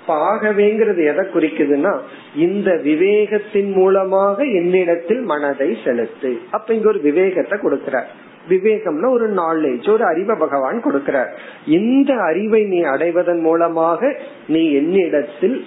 [0.07, 1.99] ஆகவேங்கிறது எதை குறிக்குதுன்னா
[2.35, 6.39] இந்த விவேகத்தின் மூலமாக என்னிடத்தில் மனதை செலுத்து.
[6.51, 8.05] அப்ப இங்க ஒரு விவேகத்தை கொடுக்கிறார்.
[8.49, 11.29] விவேகம்னா ஒரு நாலேஜ் ஒரு அறிவை பகவான் கொடுக்கிறார்.
[11.65, 15.65] இந்த அறிவை நீ அடைவதன் மூலமாக நீ என்னிடத்தில்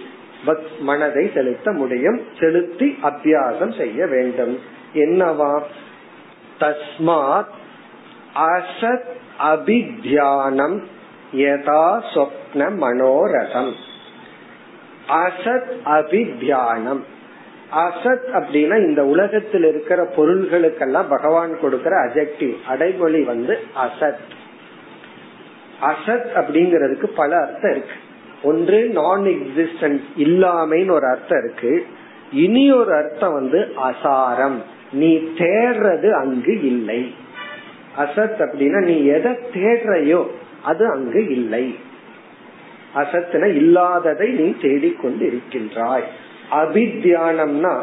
[0.80, 2.20] மனதை செலுத்த முடியும்.
[2.40, 4.58] செலுத்தி அத்தியாசம் செய்ய வேண்டும்.
[4.94, 5.60] என்னவா?
[6.60, 7.55] தஸ்மாத்
[8.38, 9.04] அசத்
[9.52, 10.82] அபித்தியானம்
[11.32, 13.72] யதா சொப்ன மனோரதம்.
[15.08, 17.00] அசத் அபித்தியானம்
[17.74, 24.16] அசத் அப்படின்னா இந்த உலகத்தில் இருக்கிற பொருள்களுக்கெல்லாம் பகவான் கொடுக்கிற அஜெக்டிவ் அடைமொழி வந்து அசத்.
[25.82, 27.94] அசத் அப்படிங்கறதுக்கு பல அர்த்தம் இருக்கு.
[28.42, 31.86] ஒன்று நான் எக்ஸிஸ்டன்ட் இல்லாமைன்னு ஒரு அர்த்தம் இருக்கு.
[32.32, 34.56] இனி ஒரு அர்த்தம் வந்து அசாரம்.
[34.92, 37.14] நீ தேர்றது அங்கு இல்லை.
[37.98, 40.20] அசத் அப்படின்னா நீ எதை தேடுறையோ
[40.62, 41.66] அது அங்கு இல்லை.
[42.94, 46.04] அசத்துன இல்லாததை நீ தேடிக்கொண்டு இருக்கின்றாய்
[46.52, 47.74] அபித்தியானம்னா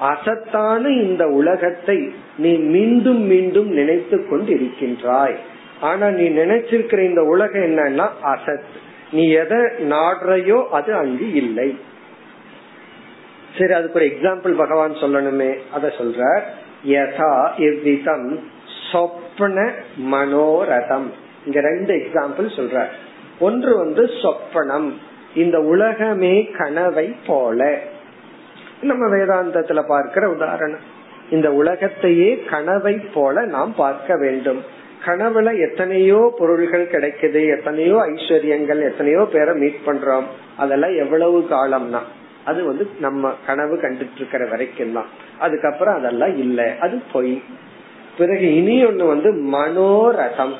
[0.00, 1.96] அசத்தான இந்த உலகத்தை
[2.36, 5.36] நீ மீண்டும் மீண்டும் நினைத்து கொண்டு இருக்கின்றாய்
[5.80, 8.72] ஆனா நீ நினைச்சிருக்கிற இந்த உலகம் என்னன்னா அசத்.
[9.10, 9.58] நீ எதை
[9.88, 11.76] நாடுறையோ அது அங்கு இல்லை.
[13.58, 15.50] சரி அதுக்கு ஒரு எக்ஸாம்பிள் பகவான் சொல்லணுமே.
[15.72, 16.22] அத சொல்ற
[16.86, 18.28] யதா இவ்விதம்
[19.42, 19.72] சொப்பன
[20.10, 21.06] மனோரதம்.
[21.46, 22.86] இங்க ரெண்டு எக்ஸாம்பிள் சொல்ற
[23.38, 24.92] ஒன்று வந்து சொப்பனம்.
[25.34, 27.78] இந்த உலகமே கனவை போல.
[28.82, 30.78] நம்ம வேதாந்தத்துல பார்க்கிற உதாரணம்.
[31.30, 34.62] இந்த உலகத்தையே கனவை போல நாம் பார்க்க வேண்டும்.
[35.06, 40.24] கனவுல எத்தனையோ பொருள்கள் கிடைக்குது எத்தனையோ ஐஸ்வர்யங்கள் எத்தனையோ பேரை மீட் பண்றோம்.
[40.56, 42.00] அதெல்லாம் எவ்வளவு காலம்னா
[42.44, 45.06] அது வந்து நம்ம கனவு கண்டுட்டு இருக்கிற வரைக்கும் தான்
[45.38, 46.74] அதுக்கப்புறம் அதெல்லாம் இல்ல.
[46.80, 47.42] அது பொய்.
[48.22, 50.56] பிறகு இனி ஒண்ணு வந்து மனோரதம்.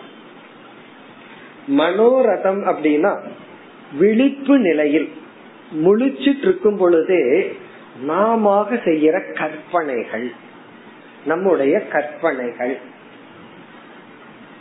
[1.81, 3.13] மனோரதம் அப்படின்னா
[3.99, 5.09] விழிப்பு நிலையில்
[5.85, 7.21] முழிச்சிட்டு இருக்கும் பொழுதே
[8.11, 8.55] நாம
[8.87, 10.27] செய்யற கற்பனைகள்
[11.25, 12.75] நம்முடைய கற்பனைகள்.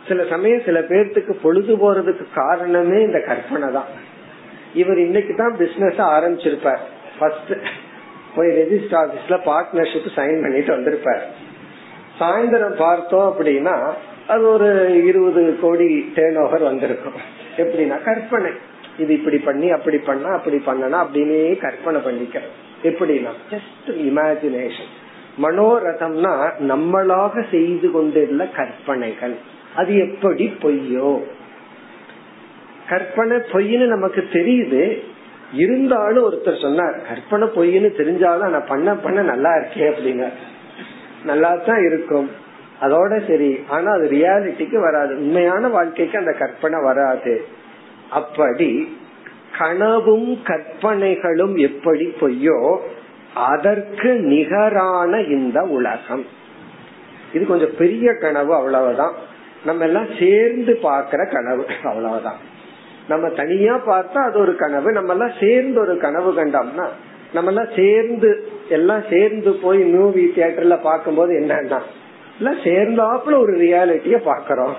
[0.07, 3.91] சில சமயம் சில பேர்த்துக்கு பொழுது போறதுக்கு காரணமே இந்த கற்பனை தான்.
[4.81, 6.83] இவர் இன்னைக்கு தான் பிசினஸ் ஆரம்பிச்சிருப்பார்.
[7.19, 7.53] ஃபர்ஸ்ட்
[8.35, 11.23] போய் ரெஜிஸ்டர் ஆபீஸ்ல பார்ட்னர்ஷிப் சைன் பண்ணிட்டு வந்திருப்பார்.
[12.21, 13.75] சாயந்தரம் பார்த்தோம் அப்படின்னா
[14.27, 14.69] அது ஒரு
[15.05, 17.19] இருபது கோடி டேர்ன் ஓவர் வந்திருக்கும்.
[17.57, 18.51] எப்படின்னா கற்பனை.
[18.97, 22.39] இது இப்படி பண்ணி அப்படி பண்ணா அப்படி பண்ணனா அப்படின்னே கற்பனை பண்ணிக்க
[22.83, 24.91] எப்படின்னா ஜஸ்ட் இமேஜினேஷன்
[25.41, 29.35] மனோரதம்னா நம்மளாக செய்து கொண்டிருந்த கற்பனைகள்.
[29.75, 31.11] அது எப்படி பொய்யோ?
[32.89, 34.83] கற்பனை பொய்ன்னு நமக்கு தெரியுது.
[35.53, 40.25] இருந்தாலும் ஒருத்தர் சொன்னார் கற்பனை பொய்ன்னு தெரிஞ்சாலும் நான் பண்ண பண்ண நல்லா இருக்கே அப்படிங்க
[41.25, 42.29] நல்லா தான் இருக்கும்.
[42.81, 43.63] அதோட சரி.
[43.69, 45.15] ஆனா அது ரியாலிட்டிக்கு வராது.
[45.15, 47.45] உண்மையான வாழ்க்கைக்கு அந்த கற்பனை வராது.
[48.09, 48.97] அப்படி
[49.57, 52.77] கனவும் கற்பனைகளும் எப்படி பொய்யோ
[53.33, 56.25] அதற்கு நிகரான இந்த உலகம்.
[57.33, 59.13] இது கொஞ்சம் பெரிய கனவு அவ்வளவுதான்.
[59.65, 62.37] நம்ம எல்லாம் சேர்ந்து பாக்குற கனவு அவ்வளவுதான்.
[63.09, 64.91] நம்ம தனியா பார்த்தா அது ஒரு கனவு.
[64.91, 66.87] நம்ம எல்லாம் சேர்ந்து ஒரு கனவு கண்டோம்னா
[67.33, 71.79] நம்ம எல்லாம் சேர்ந்து எல்லாம் சேர்ந்து போய் மூவி தியேட்டர்ல பார்க்கும்போது என்னன்னா
[72.39, 74.73] எல்லாம் சேர்ந்தாப்புல ஒரு ரியாலிட்டிய பாக்கிறோம்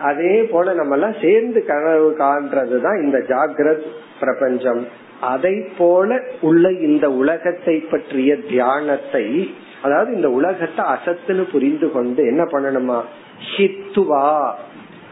[0.00, 3.86] அதே போல நம்ம எல்லாம் சேர்ந்து கனவு காண்றதுதான் இந்த ஜாகிரத்
[4.20, 4.88] பிரபஞ்சம்.
[5.20, 13.02] அதை போல உள்ள இந்த உலகத்தை பற்றிய தியானத்தை அதாவது இந்த உலகத்தை அசத்துன்னு புரிந்து கொண்டு என்ன பண்ணணுமா?
[13.56, 14.50] ஹித்துவா.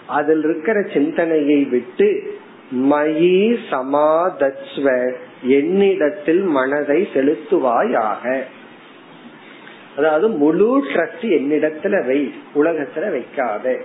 [0.07, 2.37] அதில் இருக்கிற சிந்தனையை விட்டு
[2.75, 8.43] மயி சமாதஸ்வ என்னிடத்தில் மனதை செலுத்துவாயாக.
[9.97, 13.83] அதாவது முழு ட்ரஸ்ட் என்னிடத்துல வை உலகத்துல வைக்காத.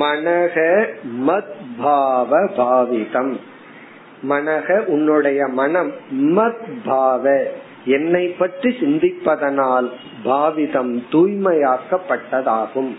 [0.00, 0.86] மனக
[1.26, 3.36] மத் பாவ பாவிதம்.
[4.28, 7.46] மனக உன்னுடைய மனம் மத் பாவ.
[7.84, 9.90] என்னை பற்றி சிந்திப்பதனால்
[10.24, 12.96] பாவிதம் தூய்மையாக்கப்பட்டதாகும்.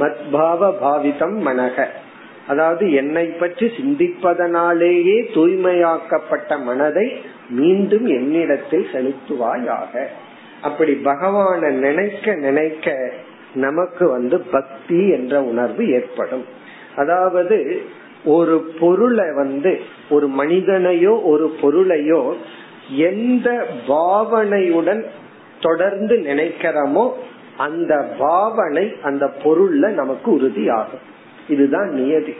[0.00, 1.86] மத்பாவ பாவிதம் மனக.
[2.50, 7.06] அதாவது என்னை பற்றி சிந்திப்பதனாலேயே தூய்மையாக்கப்பட்ட மனதை
[7.58, 9.92] மீண்டும் என்னிடத்தில் செலுத்துவாயாக.
[10.62, 12.94] அப்படி பகவான நினைக்க நினைக்க
[13.54, 16.44] நமக்கு வந்து பக்தி என்ற உணர்வு ஏற்படும்.
[16.96, 17.58] அதாவது
[18.24, 19.72] ஒரு பொருளை வந்து
[20.10, 22.20] ஒரு மனிதனையோ ஒரு பொருளையோ
[23.08, 23.48] எந்த
[23.88, 25.02] பாவனையுடன்
[25.60, 27.04] தொடர்ந்து நினைக்கிறோமோ
[27.56, 31.06] அந்த பாவனை அந்த பொருள்ல நமக்கு உறுதியாகும்.
[31.50, 32.34] இதுதான் நியதி.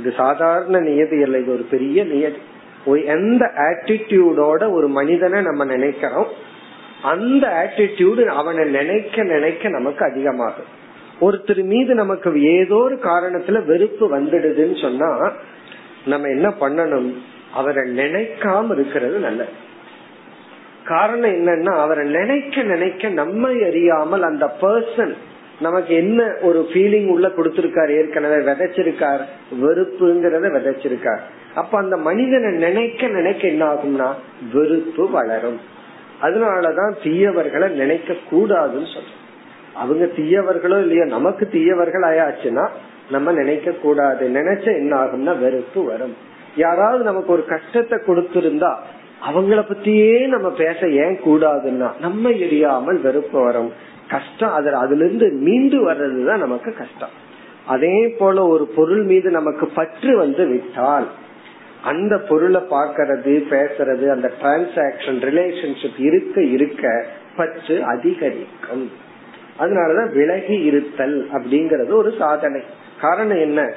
[0.00, 2.40] இது சாதாரண நியதி இல்லை இது ஒரு பெரிய நியதி.
[3.16, 6.28] எந்த ஆட்டிடியூடோட ஒரு மனிதனை நம்ம நினைக்கிறோம்
[7.02, 10.72] அந்த ஆட்டிடியூடு அவனை நினைக்க நினைக்க நமக்கு அதிகமாகும்
[11.20, 15.10] ஒருத்தர் மீது நமக்கு ஏதோ ஒரு காரணத்துல வெறுப்பு வந்துடுதுன்னு சொன்னா
[16.06, 17.10] நம்ம என்ன பண்ணணும்?
[17.54, 19.54] அவரை நினைக்காம இருக்கிறது நல்லது.
[20.84, 25.14] காரணம் என்னன்னா அவரை நினைக்க நினைக்க நம்மை அறியாமல் அந்த பர்சன்
[25.60, 27.96] நமக்கு என்ன ஒரு ஃபீலிங் உள்ள கொடுத்திருக்காரு?
[27.96, 29.22] ஏற்கனவே விதைச்சிருக்கார்.
[29.62, 31.20] வெறுப்புங்கிறத விதைச்சிருக்கார்.
[31.54, 34.08] அப்ப அந்த மனிதனை நினைக்க நினைக்க என்ன ஆகும்னா
[34.52, 35.60] வெறுப்பு வளரும்.
[36.22, 39.22] அதனாலதான் தீயவர்களை நினைக்க கூடாதுன்னு சொல்றோம்.
[39.74, 42.68] அவங்க தீயவர்களோ இல்லையோ நமக்கு தீயவர்கள் ஆயாச்சுன்னா
[43.10, 44.28] நம்ம நினைக்க கூடாது.
[44.28, 46.14] நினைச்ச என்ன ஆகும்னா வெறுப்பு வரும்.
[46.56, 48.74] யாராவது நமக்கு ஒரு கஷ்டத்தை கொடுத்திருந்தா
[49.32, 53.72] அவங்கள பத்தியே நம்ம பேச ஏன் கூடாதுன்னா நம்ம எரியாமல் வெறுப்பு வரும்.
[54.08, 54.52] கஷ்டம்.
[54.52, 57.24] அதுல அதுல இருந்து மீண்டு வர்றதுதான் நமக்கு கஷ்டம்.
[57.66, 61.06] அதே போல ஒரு பொருள் மீது நமக்கு பற்று வந்து விட்டால்
[61.82, 68.90] அந்த பொருளை பாக்கிறது பேசுறது அந்த டிரான்சாக்சன் ரிலேஷன்ஷிப் இருக்க இருக்க பற்று அதிகரிக்கும்.
[69.58, 72.60] அதனாலதான் விலகி இருத்தல் அப்படிங்கறது ஒரு சாதனை.
[73.00, 73.72] காரணம் என்ன?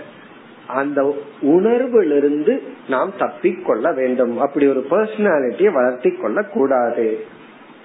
[0.68, 4.40] அந்த உணர்விலிருந்து நாம் தப்பிக்கொள்ள வேண்டும்.
[4.40, 7.26] அப்படி ஒரு பர்சனாலிட்டியை வளர்த்தி கொள்ள கூடாது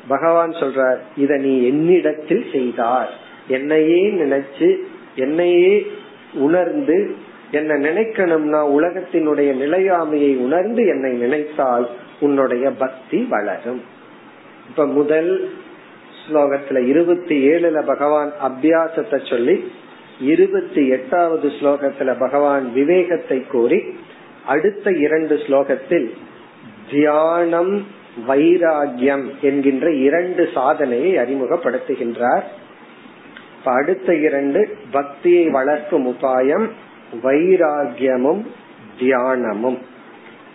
[0.09, 3.11] பகவான் சொல்றார் இத நீ என்னிடத்தில் செய்தார்.
[3.49, 4.77] என்னையே நினைச்சு
[5.17, 5.87] என்னையே
[6.35, 7.15] உணர்ந்து
[7.51, 11.89] என்ன நினைக்கணும்னா உலகத்தினுடைய நிலையாமையை உணர்ந்து என்னை நினைத்தால்
[12.21, 13.83] உன்னுடைய பக்தி வளரும்.
[14.69, 15.51] இப்ப முதல்
[16.25, 19.73] ஸ்லோகத்துல இருபத்தி ஏழுல பகவான் அபியாசத்தை சொல்லி
[20.21, 23.83] இருபத்தி எட்டாவது ஸ்லோகத்துல பகவான் விவேகத்தை கூறி
[24.47, 26.11] அடுத்த இரண்டு ஸ்லோகத்தில்
[26.91, 32.43] தியானம் வைராகியம் என்கின்ற இரண்டு சாதனையை அறிமுகப்படுத்துகின்றார்.
[33.65, 36.71] அடுத்த இரண்டு பக்தியை வளர்க்கும் உபாயம்
[37.23, 38.47] வைராகியமும்
[38.99, 39.79] தியானமும்.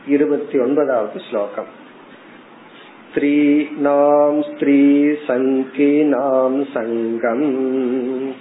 [0.07, 1.77] இருபத்தி ஒன்பதாவது ஸ்லோகம்.
[3.13, 8.35] ஸ்திரீனாம் ஸ்திரீ சங்கீனாம் சங்கம்.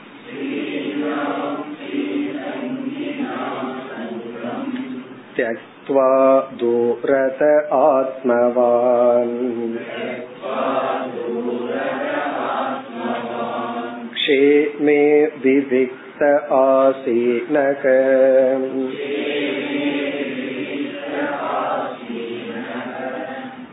[5.87, 6.11] त्यक्त्वा
[6.59, 7.41] दूरत
[7.73, 9.33] आत्मवान्
[14.13, 15.03] क्षेमे
[15.43, 16.21] विविक्त
[16.59, 17.83] आसीनक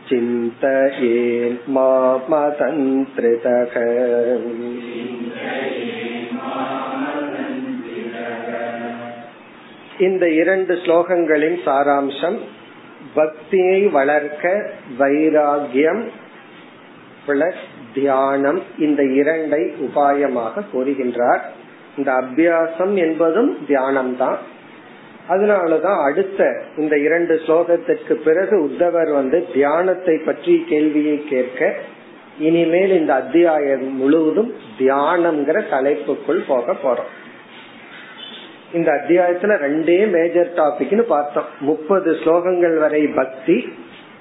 [0.09, 3.75] चिन्तयेन् मामतन्त्रितः
[9.98, 12.38] இந்த இரண்டு ஸ்லோகங்களின் சாராம்சம்
[13.14, 16.04] பக்தியை வளர்க்க வைராகியம்
[17.26, 21.40] பிளஸ் தியானம் இந்த இரண்டை உபாயமாக கூறுகின்றார்.
[21.96, 24.38] இந்த அபியாசம் என்பதும் தியானம் தான்
[25.28, 31.74] அதனாலதான் அடுத்த இந்த இரண்டு ஸ்லோகத்திற்கு பிறகு உத்தவர் வந்து தியானத்தை பற்றி கேள்வியை கேட்க
[32.38, 37.12] இனிமேல் இந்த அத்தியாயம் முழுவதும் தியானம்ங்கிற தலைப்புக்குள் போக போறோம்.
[38.76, 41.50] இந்த அத்தியாயத்துல ரெண்டே மேஜர் டாபிக்னு பார்த்தோம்.
[41.60, 43.56] முப்பது ஸ்லோகங்கள் வரை பக்தி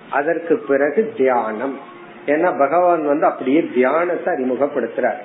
[0.09, 1.75] அதற்கு பிறகு தியானம்.
[2.25, 5.21] ஏன்னா பகவான் வந்து அப்படியே தியானத்தை அறிமுகப்படுத்துறார்.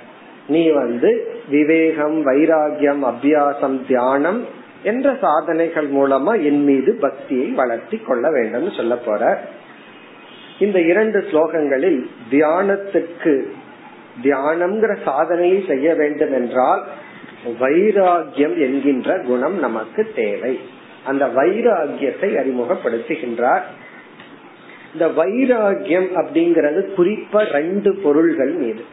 [0.49, 1.11] நீ வந்து
[1.49, 4.41] விவேகம் வைராகியம் அபியாசம் தியானம்
[4.83, 9.23] என்ற சாதனைகள் மூலமா என் மீது பக்தியை வளர்த்தி கொள்ள வேண்டும் சொல்ல போற.
[10.59, 12.01] இந்த இரண்டு ஸ்லோகங்களில்
[12.31, 13.35] தியானத்துக்கு
[14.23, 16.83] தியானம்ங்கிற சாதனையை செய்ய வேண்டும் என்றால்
[17.47, 20.61] வைராகியம் என்கின்ற குணம் நமக்கு தேவை.
[21.05, 23.61] அந்த வைராகியத்தை அறிமுகப்படுத்துகின்றார்.
[24.93, 28.85] இந்த வைராகியம் அப்படிங்கறது குறிப்பா ரெண்டு பொருள்கள் மீது.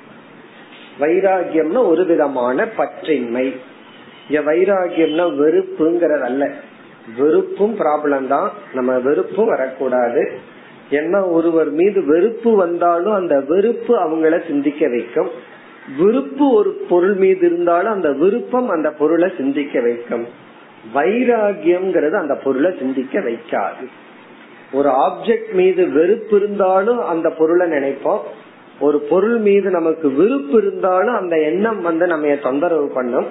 [0.99, 3.55] வைராகியம்னா ஒரு விதமான பற்றின்மை.
[4.29, 6.51] வைராகியம்னா வெறுப்புங்கிறது அல்ல.
[7.17, 8.51] வெறுப்பும் ப்ராப்ளம் தான்.
[8.73, 10.39] நம்ம வெறுப்பும் வரக்கூடாது.
[10.91, 15.29] ஏன்னா ஒருவர் மீது வெறுப்பு வந்தாலும் அந்த வெறுப்பு அவங்கள சிந்திக்க வைக்கும்.
[15.99, 20.25] விருப்பு ஒரு பொருள் மீது இருந்தாலும் அந்த விருப்பம் அந்த பொருளை சிந்திக்க வைக்கும்.
[20.93, 23.87] வைராகியம்ங்கிறது அந்த பொருளை சிந்திக்க வைக்காது.
[24.71, 28.19] ஒரு ஆப்ஜெக்ட் மீது வெறுப்பு இருந்தாலும் அந்த பொருளை நினைப்போம்.
[28.79, 33.25] ஒரு பொருள் மீது நமக்கு விருப்பு இருந்தாலும் அந்த எண்ணம் வந்து நம்ம தொந்தரவு பண்ணும்.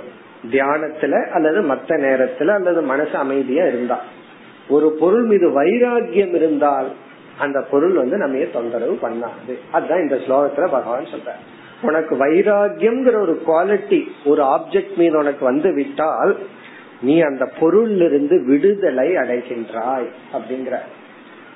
[0.50, 4.00] தியானத்துல அல்லது மத்த நேரத்துல அல்லது மனசு அமைதியா இருந்தா.
[4.68, 6.88] ஒரு பொருள் மீது வைராகியம் இருந்தால்
[7.38, 9.58] அந்த பொருள் வந்து நம்ம தொந்தரவு பண்ணாது.
[9.72, 11.55] அதுதான் இந்த ஸ்லோகத்துல பகவான் சொல்றாரு.
[11.86, 16.36] உனக்கு வைராகியம்ங்கிற ஒரு குவாலிட்டி ஒரு ஆப்ஜெக்ட் மீது உனக்கு வந்து விட்டால்
[17.02, 20.78] நீ அந்த பொருள் இருந்து விடுதலை அடைகின்றாய் அப்படிங்கிற.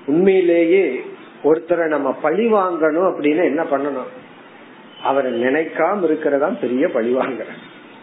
[0.07, 1.01] உண்மையிலேயே
[1.45, 4.11] ஒருத்தரை நம்ம பழி வாங்கணும் அப்படின்னு என்ன பண்ணணும்?
[5.05, 7.45] அவரை நினைக்காம இருக்கிறதா பெரிய பழி வாங்குற.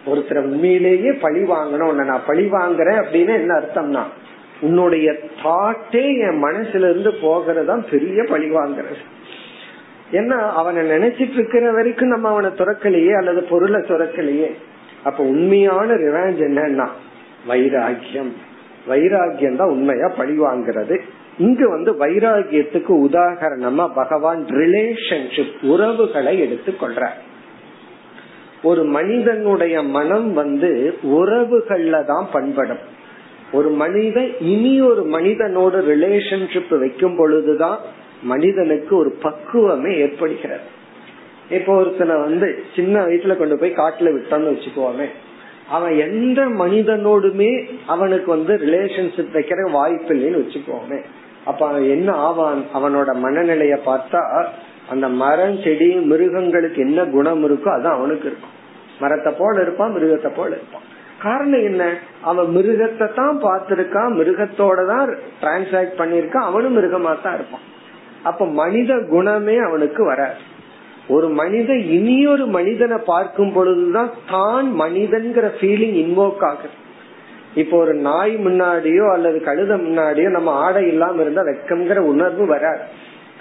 [0.06, 1.90] ஒருத்தரை உண்மையிலேயே பழி வாங்கணும்.
[1.90, 4.04] உன்னை நான் பழி வாங்குறேன் அப்படின்னு என்ன அர்த்தம்னா
[4.62, 8.98] உன்னுடைய தாட்டே என் மனசுல இருந்து போகிறதா பெரிய பழி வாங்குறது.
[10.12, 14.52] ஏன்னா அவனை நினைச்சிட்டு இருக்கிற வரைக்கும் நம்ம அவனை துறக்கலையே அல்லது பொருளை துறக்கலையே?
[15.04, 16.88] அப்ப உண்மையான ரிவாஞ்ச் என்னன்னா
[17.48, 18.32] வைராகியம்
[18.90, 21.00] வைராகியம் தான் உண்மையா பழி வாங்குறது.
[21.38, 27.08] இங்க வந்து வைராகியத்துக்கு உதாகரணமா பகவான் ரிலேஷன்ஷிப் உறவுகளை எடுத்துக்கொள்ற
[28.64, 32.84] ஒரு மனிதனுடைய மனம் வந்து உறவுகள்ல தான் பண்படும்.
[33.52, 37.80] ஒரு மனிதன் இனி ஒரு மனிதனோட ரிலேஷன்ஷிப் வைக்கும் பொழுதுதான்
[38.24, 40.66] மனிதனுக்கு ஒரு பக்குவமே ஏற்படுகிறது.
[41.50, 45.08] இப்போ ஒருத்தனை வந்து சின்ன வயசுல கொண்டு போய் காட்டுல விட்டோம்னு வச்சுக்கோமே
[45.70, 51.00] அவன் எந்த மனிதனோடுமே அவனுக்கு வந்து ரிலேஷன்ஷிப் வைக்கிற வாய்ப்பு இல்லைன்னு வச்சுக்கோமே.
[51.46, 52.64] அப்ப அவன் என்ன ஆவான்?
[52.74, 54.48] அவனோட மனநிலைய பார்த்தா
[54.90, 58.54] அந்த மரம் செடி மிருகங்களுக்கு என்ன குணம் இருக்கோ அதான் அவனுக்கு இருக்கும்.
[59.00, 60.82] மரத்தை போல இருப்பான் மிருகத்தை போல இருப்பான்.
[61.22, 62.00] காரணம் என்ன?
[62.22, 67.62] அவன் மிருகத்தை தான் பார்த்திருக்கான் மிருகத்தோட தான் டிரான்சாக்ட் பண்ணிருக்கான் அவனும் மிருகமா தான் இருப்பான்.
[68.24, 70.56] அப்ப மனித குணமே அவனுக்கு வராது.
[71.08, 76.86] ஒரு மனிதன் இனியொரு மனிதனை பார்க்கும் பொழுதுதான் தான் மனிதன்கிற ஃபீலிங் இன்வோக் ஆகுது.
[77.56, 82.80] இப்போ ஒரு நாய் முன்னாடியோ அல்லது கழுத முன்னாடியோ நம்ம ஆடை இல்லாம இருந்தா வெக்கம்ங்கிற உணர்வு வராது.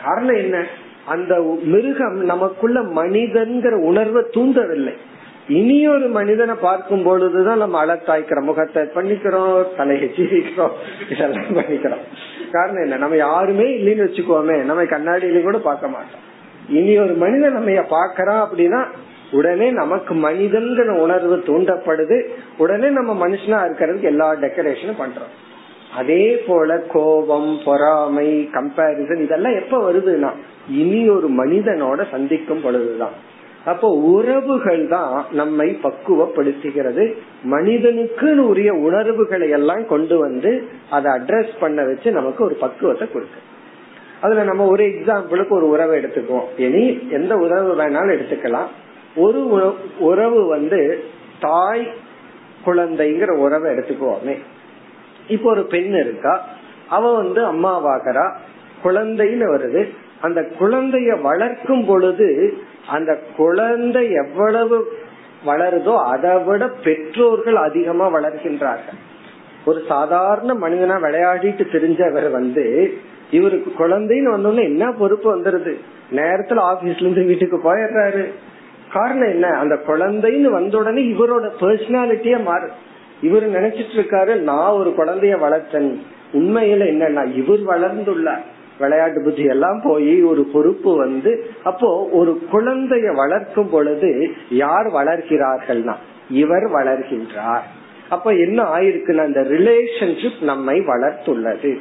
[0.05, 0.67] காரணம் என்ன?
[1.07, 4.93] அந்த மிருகம் நமக்குள்ள மனிதன்கிற உணர்வை தூண்டவில்லை.
[5.49, 10.71] இனி ஒரு மனிதனை பார்க்கும் பொழுதுதான் நம்ம அழத்தாய்க்கிற முகத்தை பண்ணிக்கிறோம் தலையை சீவிக்கிறோம்
[11.11, 12.05] இதெல்லாம் பண்ணிக்கிறோம்.
[12.53, 12.97] காரணம் என்ன?
[12.97, 16.25] நம்ம யாருமே இல்லைன்னு வச்சுக்கோமே நம்ம கண்ணாடியிலையும் கூட பார்க்க மாட்டோம்.
[16.69, 18.87] இனி ஒரு மனிதன் நம்ம பாக்குறான் அப்படின்னா
[19.33, 22.27] உடனே நமக்கு மனிதன்கிற உணர்வு தூண்டப்படுது.
[22.59, 25.33] உடனே நம்ம மனுஷனா இருக்கிறதுக்கு எல்லா டெக்கரேஷனும் பண்றோம்.
[25.97, 30.33] அதே போல கோபம் பொறாமை கம்பாரிசன் இதெல்லாம் எப்ப வருதுன்னா
[30.71, 33.35] இனி ஒரு மனிதனோட சந்திக்கும் பொழுதுதான்.
[33.67, 37.15] அப்போ உறவுகள் தான் நம்மை பக்குவப்படுத்துகிறது.
[37.43, 43.41] மனிதனுக்கு உரிய உணர்வுகளை எல்லாம் கொண்டு வந்து அதை அட்ரஸ் பண்ண வச்சு நமக்கு ஒரு பக்குவத்தை கொடுக்கு.
[44.21, 46.61] அதுல நம்ம ஒரு எக்ஸாம்பிளுக்கு ஒரு உறவை எடுத்துக்குவோம்.
[46.61, 48.67] இனி எந்த உறவு வேணாலும் எடுத்துக்கலாம்.
[49.17, 51.05] ஒரு உறவு வந்து
[51.41, 51.89] தாய்
[52.67, 54.39] குழந்தைங்கிற உறவை எடுத்துக்குவோமே.
[55.29, 56.49] இப்போ ஒரு பெண் இருக்கா?
[56.89, 58.33] அவ வந்து அம்மாவாகிறா?
[58.85, 59.89] குழந்தைன்னு வருது.
[60.21, 62.57] அந்த குழந்தைய வளர்க்கும் பொழுது
[62.89, 64.93] அந்த குழந்தை எவ்வளவு
[65.47, 68.99] வளருதோ அதை விட பெற்றோர்கள் அதிகமா வளர்கின்றார்கள்.
[69.65, 72.95] ஒரு சாதாரண மனிதனா விளையாடிட்டு தெரிஞ்சவர் வந்து
[73.31, 75.75] இவருக்கு குழந்தைன்னு வந்தோடனே என்ன பொறுப்பு வந்துருது?
[76.13, 78.33] நேரத்துல ஆபீஸ்ல இருந்து வீட்டுக்கு போயிடுறாரு.
[78.93, 79.47] காரணம் என்ன?
[79.47, 82.71] அந்த குழந்தைன்னு வந்த உடனே இவரோட பர்சனாலிட்டியே மாறு.
[83.23, 86.01] இவர் நினைச்சிட்டு இருக்காரு நான் ஒரு குழந்தைய வளர்த்தன்.
[86.33, 88.43] உண்மையில என்னன்னா இவர் வளர்ந்துள்ளார்.
[88.79, 95.95] விளையாட்டு புத்தி எல்லாம் போய் ஒரு பொறுப்பு வந்து அப்போ ஒரு குழந்தைய வளர்க்கும் பொழுது யார் வளர்கிறார்கள்னா
[96.31, 97.67] இவர் வளர்கின்றார்.
[98.09, 101.79] அப்ப என்ன ஆயிருக்குன்னா அந்த ரிலேஷன்ஷிப் நம்மை வளர்த்துள்ளது.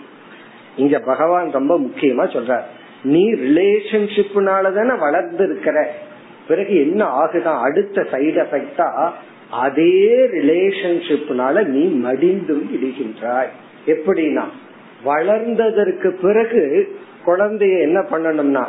[0.75, 2.63] இங்க பகவான் ரொம்ப முக்கியமா சொல்றார்.
[3.03, 5.91] நீ ரிலேஷன்ஷிப்னால தானே வளர்ந்து இருக்கிற
[6.47, 9.09] பிறகு என்ன ஆகுதான் அடுத்த சைடு எஃபெக்டா
[9.51, 13.51] அதே ரிலேஷன்ஷிப்னால நீ மடிந்தும் விடுகின்றாய்.
[13.85, 14.43] எப்படின்னா
[15.05, 16.95] வளர்ந்ததற்கு பிறகு
[17.25, 18.65] குழந்தைய என்ன பண்ணணும்னா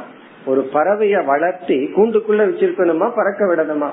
[0.46, 3.90] ஒரு பறவைய வளர்த்தி கூண்டுக்குள்ள வச்சிருக்கணுமா பறக்க விடணுமா?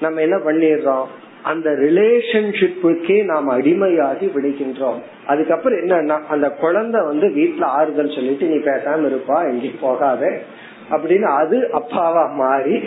[0.00, 1.04] நம்ம என்ன பண்ணிடுறோம்?
[1.42, 5.00] அந்த ரிலேஷன்ஷிப்புக்கே நாம் அடிமையாகி விடுகின்றோம்.
[5.26, 10.40] அதுக்கப்புறம் என்னன்னா அந்த குழந்தை வந்து வீட்டுல ஆறுதல் சொல்லிட்டு நீ பேசாம இருப்பா எங்கேயும் போகாத.
[10.90, 12.82] அப்படின்னு அது அப்பாவா மாறி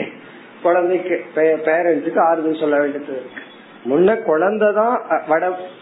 [0.64, 3.44] குழந்தைக்கு பேரண்ட்ஸுக்கு ஆறுதல் சொல்ல வேண்டியது இருக்கு.
[3.86, 4.98] முன்ன குழந்தைதான்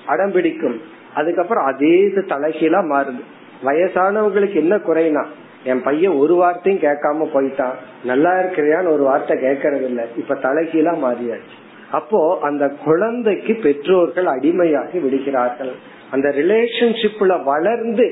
[0.05, 0.81] அடம் பிடிக்கும்
[1.15, 3.23] அதுக்கப்புறம் அதே இது தலைகீழா மாறுது.
[3.65, 5.23] வயசானவங்களுக்கு என்ன குறைனா
[5.63, 7.75] என் பையன் ஒரு வார்த்தையும் கேட்காம போயிட்டான்.
[8.03, 11.55] நல்லா இருக்கிறியான்னு ஒரு வார்த்தை கேட்கறது இல்ல இப்ப தலைகீழா மாறியாச்சு.
[11.91, 15.73] அப்போ அந்த குழந்தைக்கு பெற்றோர்கள் அடிமையாகி விடுகிறார்கள்.
[16.11, 18.07] அந்த ரிலேஷன்ஷிப்ல வளர்ந்து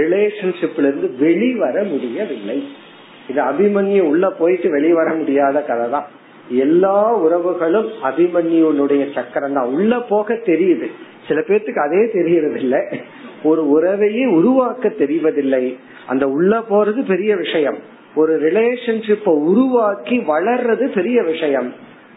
[0.00, 2.58] ரிலேஷன்ஷிப்ல இருந்து வெளிவர முடியவில்லை.
[3.28, 6.08] இது அபிமன்யு உள்ள போயிட்டு வெளிவர முடியாத கதை தான்
[6.56, 9.66] எல்லா உறவுகளும் அபிமன்யுனுடைய சக்கரம் தான்.
[9.66, 10.86] உள்ள போக தெரியுது.
[11.28, 12.92] சில பேர்த்துக்கு அதே தெரியறது இல்ல
[13.42, 15.76] ஒரு உறவையே உருவாக்க தெரிவதில்லை.
[16.06, 17.78] அந்த உள்ள போறது பெரிய விஷயம்.
[18.14, 21.72] ஒரு ரிலேஷன்ஷிப்ப உருவாக்கி வளர்றது பெரிய விஷயம்.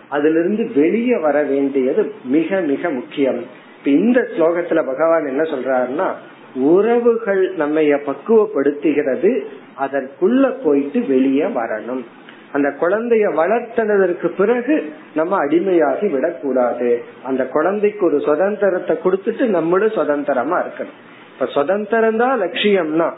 [0.10, 3.40] அதுல இருந்து வெளியே வர வேண்டியது மிக மிக முக்கியம்.
[3.86, 6.14] இந்த ஸ்லோகத்துல பகவான் என்ன சொல்றாருன்னா
[6.56, 9.44] உறவுகள் நம்ம பக்குவப்படுத்துகிறது.
[9.80, 12.04] அதற்குள்ள போயிட்டு வெளியே வரணும்.
[12.52, 17.04] அந்த குழந்தைய வளர்த்தனதற்கு பிறகு நம்ம அடிமையாகி விடக்கூடாது.
[17.24, 21.00] அந்த குழந்தைக்கு ஒரு சுதந்திரத்தை கொடுத்துட்டு நம்மளும் சுதந்திரமா இருக்கணும்.
[21.34, 23.12] இப்ப சுதந்திரம் தான் லட்சியம்னா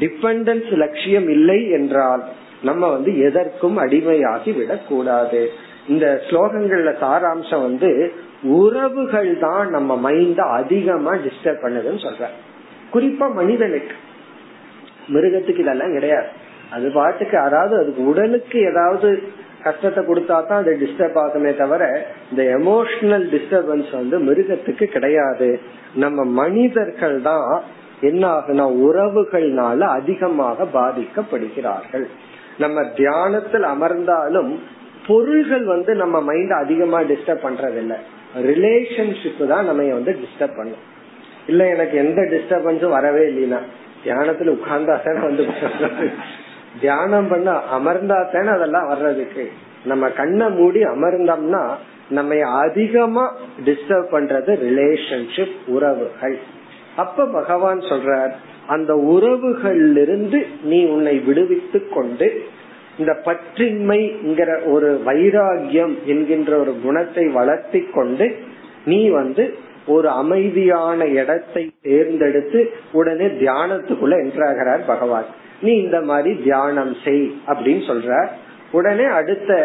[0.00, 2.24] டிபெண்டன்ஸ் லட்சியம் இல்லை என்றால்
[2.62, 5.50] நம்ம வந்து எதற்கும் அடிமையாகி விடக்கூடாது.
[5.88, 8.12] இந்த ஸ்லோகங்கள்ல சாராம்சம் வந்து
[8.42, 12.26] உறவுகள் தான் நம்ம மைண்ட அதிகமா டிஸ்டர்ப் பண்ணுதுன்னு சொல்ற
[12.94, 13.94] குறிப்பா மனிதனுக்கு.
[15.08, 16.26] மிருகத்துக்கு இதெல்லாம் கிடையாது.
[16.74, 19.08] அது பாட்டுக்கு அதாவது அதுக்கு உடலுக்கு ஏதாவது
[19.66, 21.82] கஷ்டத்தை கொடுத்தா தான் அது டிஸ்டர்ப் ஆகுமே தவிர
[22.30, 25.48] இந்த எமோஷனல் டிஸ்டர்பன்ஸ் வந்து மிருகத்துக்கு கிடையாது.
[26.04, 27.48] நம்ம மனிதர்கள் தான்
[28.00, 32.06] என்ன ஆகுனா உறவுகள்னால அதிகமாக பாதிக்கப்படுகிறார்கள்.
[32.58, 34.50] நம்ம தியானத்தில் அமர்ந்தாலும்
[35.06, 37.98] பொருள்கள் வந்து நம்ம மைண்ட் அதிகமா டிஸ்டர்ப் பண்றது
[38.50, 40.84] ரிலேஷன்ஷிப் தான் நம்ம வந்து டிஸ்டர்ப் பண்ணும்.
[41.50, 43.60] இல்ல எனக்கு எந்த டிஸ்டர்பன்ஸும் வரவே இல்லைன்னா
[44.04, 45.44] தியானத்துல உட்கார்ந்தா தானே வந்து
[46.80, 49.50] தியானம் பண்ண அமர்ந்தா தானே அதெல்லாம் வர்றதுக்கு.
[49.84, 51.62] நம்ம கண்ணை மூடி அமர்ந்தோம்னா
[52.08, 56.38] நம்ம அதிகமா டிஸ்டர்ப் பண்றது ரிலேஷன்ஷிப் உறவுகள்.
[56.96, 58.32] அப்ப பகவான் சொல்றார்
[58.66, 62.44] அந்த உறவுகளிலிருந்து நீ உன்னை விடுவித்து கொண்டு
[62.98, 68.36] இந்த பற்றின்மைங்கிற ஒரு வைராகியம் என்கின்ற ஒரு குணத்தை வளர்த்தி கொண்டு
[68.84, 69.54] நீ வந்து
[69.86, 75.24] ஒரு அமைதியான இடத்தை தேர்ந்தெடுத்து உடனே தியானத்துக்குள்ள என்றாகிறார் பகவான்.
[75.64, 78.12] நீ இந்த மாதிரி தியானம் செய் அப்படின்னு சொல்ற.
[78.70, 79.56] உடனே அடுத்த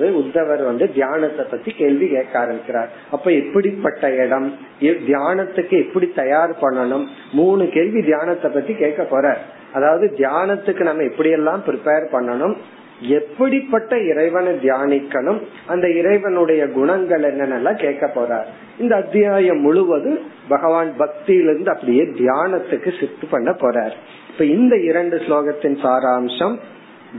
[0.00, 2.90] உத்தவர் வந்து தியானத்தை பத்தி கேள்வி கேட்க ஆரம்பிக்கிறார்.
[3.10, 4.46] அப்ப எப்படிப்பட்ட இடம்?
[4.80, 7.06] தியானத்துக்கு எப்படி தயார் பண்ணணும்?
[7.32, 9.38] மூணு கேள்வி தியானத்தை பத்தி கேட்க போற.
[9.72, 12.56] அதாவது தியானத்துக்கு நம்ம எப்படியெல்லாம் ப்ரிப்பேர் பண்ணணும்?
[13.00, 15.40] எப்படிப்பட்ட இறைவனை தியானிக்கணும்?
[15.66, 18.46] அந்த இறைவனுடைய குணங்கள் என்னென்னலாம் கேட்க போறார்.
[18.78, 20.18] இந்த அத்தியாயம் முழுவதும்
[20.48, 23.92] பகவான் பக்தியிலிருந்து அப்படியே தியானத்துக்கு சித்து பண்ண போறார்.
[24.30, 26.58] இப்ப இந்த இரண்டு ஸ்லோகத்தின் சாராம்சம்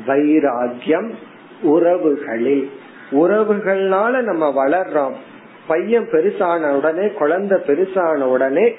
[0.07, 1.11] வைராகியம்
[1.61, 2.69] உறவுகளில்.
[3.11, 5.13] உறவுகள்னால நம்ம வளர்றோம்.
[5.67, 8.75] பையன் பெருசான உடனே குழந்தை பெருசான உடனே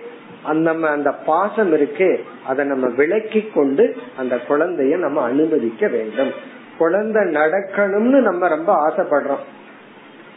[0.52, 6.30] நம்ம அந்த பாசம் இருக்கே அதை நம்ம விளக்கி கொண்டு அந்த குழந்தைய நம்ம அனுமதிக்க வேண்டும்.
[6.78, 9.42] குழந்தை நடக்கணும்னு நம்ம ரொம்ப ஆசைப்படுறோம்.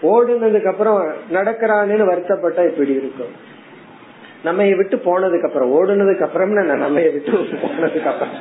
[0.02, 3.56] ஓடுனதுக்கு அப்புறம் நடக்கிறான்னு வருத்தப்பட்டா இப்படி இருக்கும்?
[4.48, 7.32] நம்ம விட்டு போனதுக்கு அப்புறம் ஓடுனதுக்கு அப்புறம் நம்ம விட்டு
[7.64, 8.36] போனதுக்கு அப்புறம்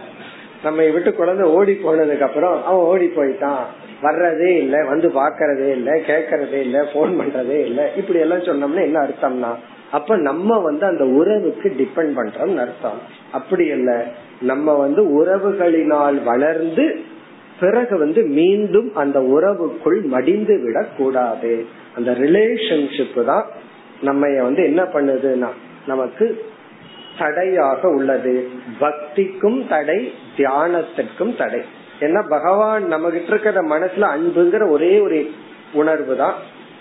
[0.63, 3.65] நம்ம விட்டு குழந்தை ஓடி போனதுக்கு அப்புறம் அவன் ஓடி போயிட்டான்.
[4.03, 7.81] வர்றதே இல்ல வந்து பாக்குறதே இல்ல கேக்கறதே இல்ல போன் பண்றதே இல்ல.
[7.97, 9.51] இப்படி எல்லாம் சொன்னோம்னா என்ன அர்த்தம்னா
[9.91, 12.99] அப்ப நம்ம வந்து அந்த உறவுக்கு டிபெண்ட் பண்றோம் அர்த்தம்.
[13.33, 13.91] அப்படி இல்ல
[14.41, 16.87] நம்ம வந்து உறவுகளினால் வளர்ந்து
[17.61, 21.53] பிறகு வந்து மீண்டும் அந்த உறவுக்குள் மடிந்து விடக் கூடாது
[21.95, 23.47] அந்த ரிலேஷன்ஷிப் தான்
[24.01, 25.51] நம்ம வந்து என்ன பண்ணுதுன்னா
[25.87, 26.45] நமக்கு
[27.19, 28.49] தடையாக உள்ளது.
[28.81, 31.61] பக்திக்கும் தடை தியானத்திற்கும் தடை.
[32.01, 35.31] ஏன்னா பகவான் நம்ம கிட்ட இருக்கிற மனசுல அன்புங்கிற ஒரே ஒரு
[35.73, 36.35] உணர்வு தான்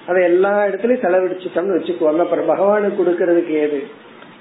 [0.07, 3.83] அதை எல்லா இடத்துலயும் செலவழிச்சுட்டோம்னு வச்சுக்குவாங்க அப்புறம் பகவானுக்கு கொடுக்கறதுக்கு ஏது?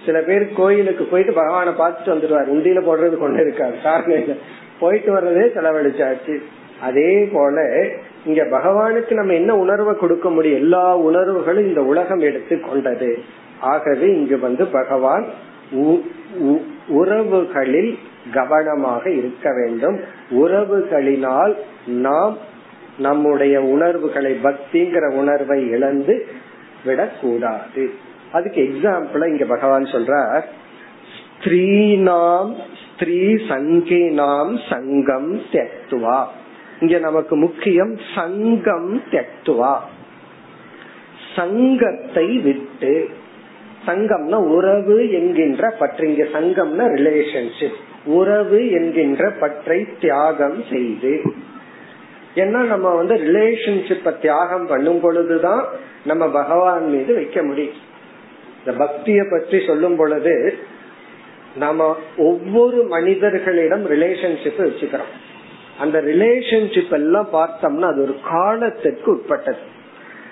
[0.05, 2.51] சில பேர் கோயிலுக்கு போயிட்டு பகவானை பார்த்துட்டு வந்துடுவார்.
[2.53, 3.83] உண்டியில போடுறது கொண்டு இருக்காரு.
[3.83, 4.37] காரணம்
[4.81, 6.43] போயிட்டு வர்றதே செலவழிச்சாச்சு.
[6.81, 7.87] அதே போல
[8.27, 10.59] இங்க பகவானுக்கு நம்ம என்ன உணர்வை கொடுக்க முடியும்?
[10.59, 13.19] எல்லா உணர்வுகளும் இந்த உலகம் எடுத்து கொண்டது.
[13.61, 15.27] ஆகவே இங்கு வந்து பகவான்
[16.89, 17.99] உறவுகளில்
[18.33, 20.01] கவனமாக இருக்க வேண்டும்.
[20.31, 21.55] உறவுகளினால்
[21.87, 22.37] நாம்
[22.99, 26.27] நம்முடைய உணர்வுகளை பக்திங்கிற உணர்வை இழந்து
[26.85, 27.93] விடக்கூடாது.
[28.33, 30.45] அதுக்கு எக்ஸாம்பிள இங்க பகவான் சொல்றார்.
[31.17, 32.55] ஸ்திரீனாம்
[32.95, 36.25] ஸ்திரீ சங்கினாம் சங்கம் தெக்துவா
[36.81, 39.79] இங்க நமக்கு முக்கியம் சங்கம் தெக்துவா
[41.37, 43.09] சங்கத்தை விட்டு
[43.87, 46.09] சங்கம்னா உறவு என்கின்ற பற்று.
[46.09, 51.23] இங்க சங்கம்னா ரிலேஷன்ஷிப் உறவு என்கின்ற பற்றை தியாகம் செய்து.
[52.35, 55.67] ஏன்னா நம்ம வந்து ரிலேஷன்ஷிப்ப தியாகம் பண்ணும் பொழுதுதான்
[56.05, 57.93] நம்ம பகவான் மீது வைக்க முடியும்.
[58.59, 60.55] இந்த பக்திய பற்றி சொல்லும் பொழுது
[61.57, 65.13] நாம ஒவ்வொரு மனிதர்களிடம் ரிலேஷன்ஷிப் வச்சுக்கிறோம்.
[65.79, 69.73] அந்த ரிலேஷன்ஷிப் எல்லாம் பார்த்தோம்னா அது ஒரு காலத்திற்கு உட்பட்டது.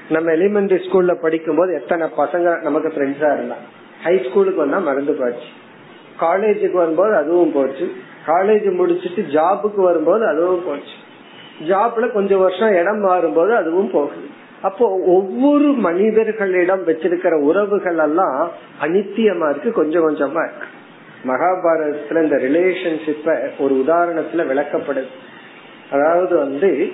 [0.09, 5.47] நம்ம எலிமெண்டரி ஸ்கூல்ல படிக்கும் போது எத்தனை பசங்க நமக்கு ஃப்ரெண்ட்ஸா இருந்தான் ஹை ஸ்கூலுக்கு வந்தா மறந்து போச்சு.
[6.21, 7.93] காலேஜுக்கு வரும்போது அதுவும் போச்சு.
[8.27, 10.95] காலேஜ் முடிச்சிட்டு ஜாபுக்கு வரும்போது அதுவும் போச்சு.
[11.69, 14.41] ஜாப்ல கொஞ்சம் வருஷம் இடம் மாறும்போது அதுவும் போகுது.
[14.63, 18.51] அப்போ ஒவ்வொரு மனிதர்களிடம் வச்சிருக்கிற உறவுகள் எல்லாம்
[18.83, 20.67] அனித்தியமா இருக்கு கொஞ்சம் கொஞ்சமா இருக்கு.
[21.27, 25.07] மகாபாரதத்துல இந்த ரிலேஷன்ஷிப்ப ஒரு உதாரணத்துல விளக்கப்படுது.
[25.91, 26.93] அதாவது வந்து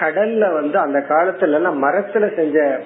[0.00, 2.80] கடல்ல வந்து அந்த காலத்துல எல்லாம் மரத்துல செஞ்ச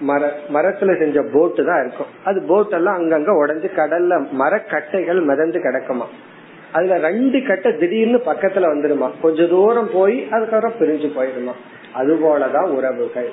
[0.00, 2.06] மர மரத்துல செஞ்ச போட்டு தான் இருக்கும்.
[2.24, 6.04] அது போட் எல்லாம் அங்கங்க உடஞ்சு கடல்ல மரக்கட்டைகள் மிதந்து கிடக்குமா?
[6.72, 9.10] அதுல ரெண்டு கட்டை திடீர்னு பக்கத்துல வந்துருமா?
[9.20, 11.52] கொஞ்ச தூரம் போய் அதுக்கப்புறம் பிரிஞ்சு போயிருமா?
[11.92, 13.30] அது போலதான் உறவுகள்.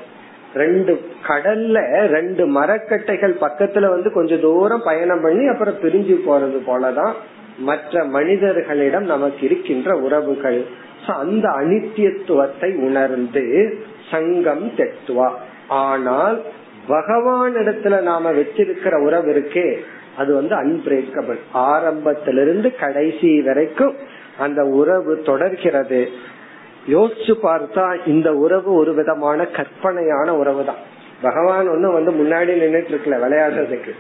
[0.53, 7.13] ரெண்டு கடல்ல ரெண்டு மரக்கட்டைகள் பக்கத்துல வந்து கொஞ்ச தூரம் பயணம் பண்ணி அப்புறம் பிரிஞ்சு போறது போலதான்
[7.57, 10.65] மற்ற மனிதர்களிடம் நமக்கு இருக்கின்ற உறவுகள்.
[11.13, 13.77] அந்த அனித்தியத்துவத்தை உணர்ந்து
[14.11, 15.29] சங்கம் தெத்துவா.
[15.67, 16.41] ஆனால்
[16.89, 19.77] பகவானிடத்துல நாம வச்சிருக்கிற உறவு இருக்கே
[20.17, 23.95] அது வந்து அன்பிரேக்கபிள் ஆரம்பத்திலிருந்து கடைசி வரைக்கும்
[24.37, 26.09] அந்த உறவு தொடர்கிறது.
[26.87, 30.81] யோசிச்சு பார்த்தா இந்த உறவு ஒரு விதமான கற்பனையான உறவு தான்
[31.21, 33.91] பகவான் ஒண்ணு வந்து முன்னாடி நின்றுட்டு இருக்கல விளையாடுறதுக்கு.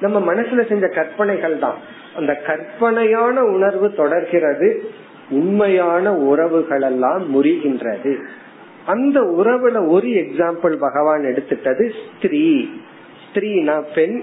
[0.00, 1.74] நம்ம மனசுல செஞ்ச கற்பனைகள் தான்
[2.16, 4.90] அந்த கற்பனையான உணர்வு தொடர்கிறது.
[5.30, 8.22] உண்மையான உறவுகள் எல்லாம் முறிகின்றது.
[8.86, 12.68] அந்த உறவுல ஒரு எக்ஸாம்பிள் பகவான் எடுத்துட்டது ஸ்திரீ.
[13.24, 14.22] ஸ்திரீனா பெண்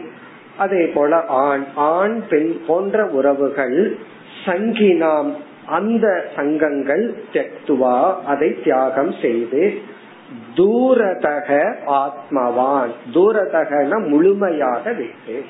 [0.57, 1.63] அதே போல ஆண்.
[1.75, 3.97] ஆண் பெண் போன்ற உறவுகள்
[4.45, 5.31] சங்கினாம்.
[5.65, 9.73] அந்த சங்கங்கள் தெத்துவா அதை தியாகம் செய்து
[10.55, 12.89] தூரதக ஆத்மவான்.
[13.13, 15.43] தூரதகன முழுமையாக விட்டு.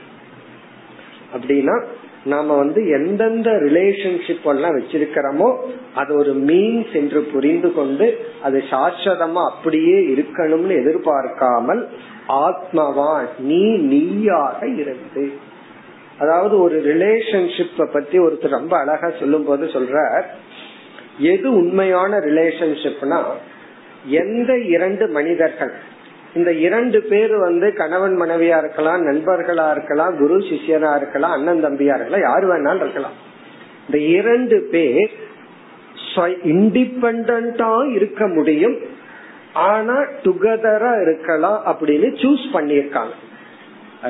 [1.38, 1.84] அப்படின்னா
[2.26, 5.56] நாம வந்து எந்தெந்த ரிலேஷன்ஷிப் எல்லாம் வச்சிருக்கிறோமோ
[5.96, 11.90] அது ஒரு மீன்ஸ் என்று புரிந்து கொண்டு அது சாஸ்வதமா அப்படியே இருக்கணும்னு எதிர்பார்க்காமல்
[12.28, 15.32] ஆத்மவான் நீ நீயாக இருந்து.
[16.20, 20.24] அதாவது ஒரு ரிலேஷன்ஷிப்ப பத்தி ஒருத்தர் ரொம்ப அழகா சொல்லும் போது சொல்ற
[21.18, 23.24] எது உண்மையான ரிலேஷன்ஷிப்னா
[24.06, 25.74] எந்த இரண்டு மனிதர்கள்
[26.36, 32.22] இந்த இரண்டு பேர் வந்து கணவன் மனைவியா இருக்கலாம் நண்பர்களா இருக்கலாம் குரு சிஷியனா இருக்கலாம் அண்ணன் தம்பியா இருக்கலாம்
[32.22, 33.18] யாரு வேணாலும் இருக்கலாம்.
[33.86, 35.12] இந்த இரண்டு பேர்
[36.44, 38.78] இண்டிபெண்டா இருக்க முடியும்.
[39.54, 43.12] ஆனா டுகெதரா இருக்கலாம் அப்படின்னு சூஸ் பண்ணிருக்காங்க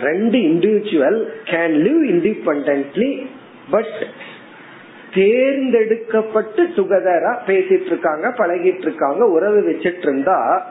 [0.02, 3.28] ரெண்டு individual can live independently
[3.72, 4.06] but
[5.14, 10.66] தேர்ந்தெடுக்கப்பட்டு டுகெதரா பேசிட்டு இருக்காங்க பழகிட்டு இருக்காங்க உறவு வச்சிட்டு இருந்தா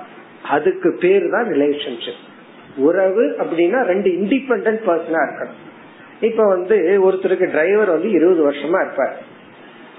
[0.48, 2.30] அதுக்கு பேர் தான் ரிலேஷன்ஷிப்
[2.76, 5.70] உறவு அப்படின்னா ரெண்டு இண்டிபெண்டன்ட் பர்சனா இருக்கணும்.
[6.20, 9.22] இப்ப வந்து ஒருத்தருக்கு டிரைவர் வந்து இருபது வருஷமா இருப்பார்.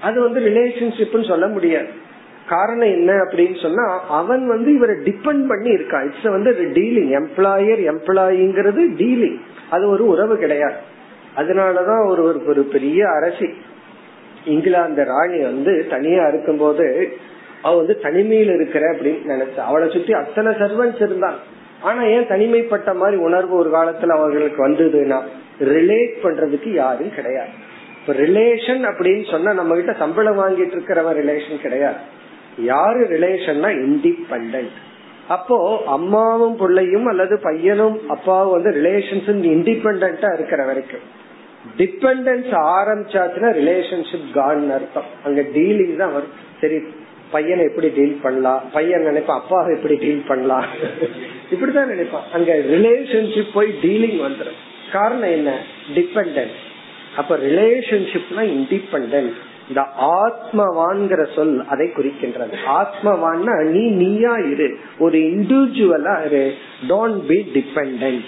[0.02, 1.86] அது வந்து ரிலேஷன்ஷிப்னு சொல்ல முடியாது.
[2.48, 6.04] காரணம் என்ன அப்படின்னு சொன்னா அவன் வந்து இவரை டிபெண்ட் பண்ணி இருக்கான்.
[6.04, 9.40] இட்ஸ் வந்து டீலிங் எம்ப்ளாயர் எம்ப்ளாயிங்கிறது டீலிங்
[9.70, 10.74] அது ஒரு உறவு கிடையாது.
[11.36, 13.48] அதனாலதான் ஒரு ஒரு பெரிய அரசி.
[14.44, 17.16] இங்கிலாந்து ராணி வந்து தனியா இருக்கும்போது
[17.64, 21.38] அவ வந்து தனிமையில் இருக்கிற அப்படின்னு நினைச்சா அவளை சுத்தி அத்தனை சர்வன்ஸ் இருந்தான்
[21.82, 25.18] ஆனா ஏன் தனிமைப்பட்ட மாதிரி உணர்வு ஒரு காலத்துல அவர்களுக்கு வந்ததுன்னா
[25.60, 27.52] ரிலேட் பண்றதுக்கு யாரும் கிடையாது.
[27.98, 32.00] இப்ப ரிலேஷன் அப்படின்னு சொன்னா நம்ம கிட்ட சம்பளம் வாங்கிட்டு இருக்கிறவன் ரிலேஷன் கிடையாது.
[32.58, 34.66] யாரு ரிலேஷன்னா இண்டிபெண்ட்
[35.28, 41.04] அப்போ அம்மாவும் பிள்ளையும் அல்லது பையனும் அப்பாவும் வந்து ரிலேஷன்ஸ் இண்டிபெண்டா இருக்கிற வரைக்கும்.
[41.78, 45.08] டிபெண்டன்ஸ் ஆரம்பிச்சாச்சுன்னா ரிலேஷன்ஷிப் கான் அர்த்தம்.
[45.24, 46.34] அங்க டீலிங் தான் வரும்.
[46.60, 46.78] சரி
[47.36, 48.60] பையனை எப்படி டீல் பண்ணலாம்?
[48.72, 50.66] பையன் நினைப்பான் அப்பாவை எப்படி டீல் பண்ணலாம்?
[51.54, 52.28] இப்படிதான் நினைப்பான்.
[52.32, 54.60] அங்க ரிலேஷன்ஷிப் போய் டீலிங் வந்துடும்
[54.92, 55.50] காரணம் என்ன?
[55.94, 56.46] டிபெண்ட்
[57.16, 59.16] அப்ப ரிலேஷன்ஷிப்னா இண்டிபெண்ட்
[59.68, 59.82] இந்த
[60.20, 62.54] ஆத்மவான்கிற சொல் அதை குறிக்கின்றது.
[62.78, 64.68] ஆத்மவான்னா நீ நீயா இரு.
[64.98, 66.42] ஒரு இண்டிவிஜுவலா இரு.
[66.88, 68.24] டோன்ட் பி டிபெண்ட்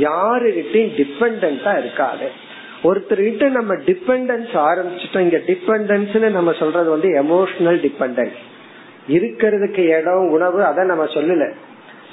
[0.00, 2.28] யாருகிட்டையும் டிபெண்டா இருக்காது.
[2.84, 5.24] ஒருத்தர்கிட்ட நம்ம டிபெண்டன்ஸ் ஆரம்பிச்சிட்டோம்.
[5.26, 8.38] இங்க டிபெண்டன்ஸ்னு நம்ம சொல்றது வந்து எமோஷனல் டிபெண்டன்ஸ்
[9.08, 11.52] இருக்கிறதுக்கு இடம் உணவு அதை நம்ம சொல்லல.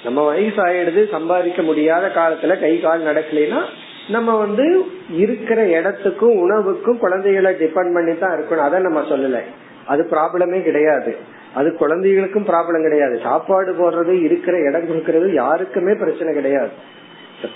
[0.03, 3.61] நம்ம வயசு ஆயிடுது சம்பாதிக்க முடியாத காலத்துல கை கால் நடக்கலைன்னா
[4.09, 8.65] நம்ம வந்து இருக்கிற இடத்துக்கும் உணவுக்கும் குழந்தைகளை டிபெண்ட் பண்ணி தான் இருக்கணும்.
[8.67, 9.39] அதை நம்ம சொல்லல.
[9.85, 11.17] அது ப்ராப்ளமே கிடையாது.
[11.53, 13.19] அது குழந்தைகளுக்கும் ப்ராப்ளம் கிடையாது.
[13.23, 16.69] சாப்பாடு போடுறது இருக்கிற இடம் கொடுக்கறது யாருக்குமே பிரச்சனை கிடையாது.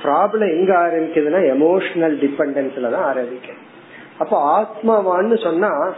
[0.04, 3.66] ப்ராப்ளம் எங்க ஆரம்பிக்குதுன்னா எமோஷனல் டிபெண்டன்ஸ்ல தான் ஆரம்பிக்கும்.
[4.18, 5.94] அப்ப ஆத்மாவான்னு சொன்னா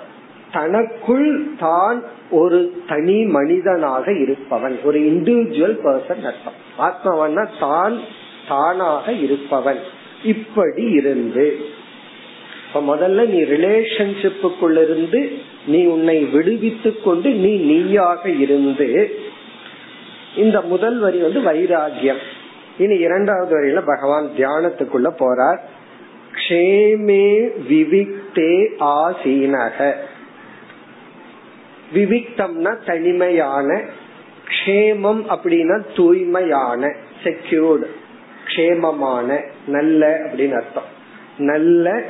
[0.51, 4.79] தனக்குள் தான் ஒரு தனி மனிதனாக இருப்பவன்.
[4.83, 6.57] ஒரு இண்டிவிஜுவல் பர்சன் அர்த்தம்.
[6.79, 7.99] ஆத்மவன்னா தான்
[8.47, 9.79] தானாக இருப்பவன்.
[10.23, 11.59] இப்படி இருந்து
[12.67, 19.17] இப்ப முதல்ல நீ ரிலேஷன்ஷிப்புக்குள்ள இருந்து நீ உன்னை விடுவித்து கொண்டு நீ நீயாக இருந்து
[20.35, 22.21] இந்த முதல் வரி வந்து வைராகியம்.
[22.77, 25.57] இனி இரண்டாவது வரியில பகவான் தியானத்துக்குள்ள போறார்.
[26.35, 29.93] க்ஷேமே விவிக்தே ஆசீனக.
[31.93, 33.81] விவிக்தம்னா தனிமையான
[34.47, 37.87] க்ஷேமம் அப்படின்னா தூய்மையான செக்யூர்டு
[38.45, 40.89] க்ஷேமமான நல்ல அப்படின்னு அர்த்தம்.
[41.37, 42.01] நல்ல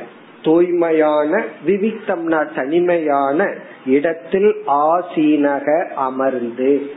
[0.42, 3.54] தூய்மையான விவிக்தம்னா தனிமையான
[3.86, 6.90] இடத்தில் ஆசீனக அமர்ந்து.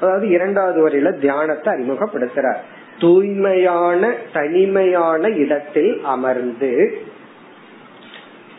[0.00, 2.60] அதாவது இரண்டாவது வரையில தியானத்தை அறிமுகப்படுத்துறார்.
[2.98, 6.98] தூய்மையான தனிமையான இடத்தில் அமர்ந்து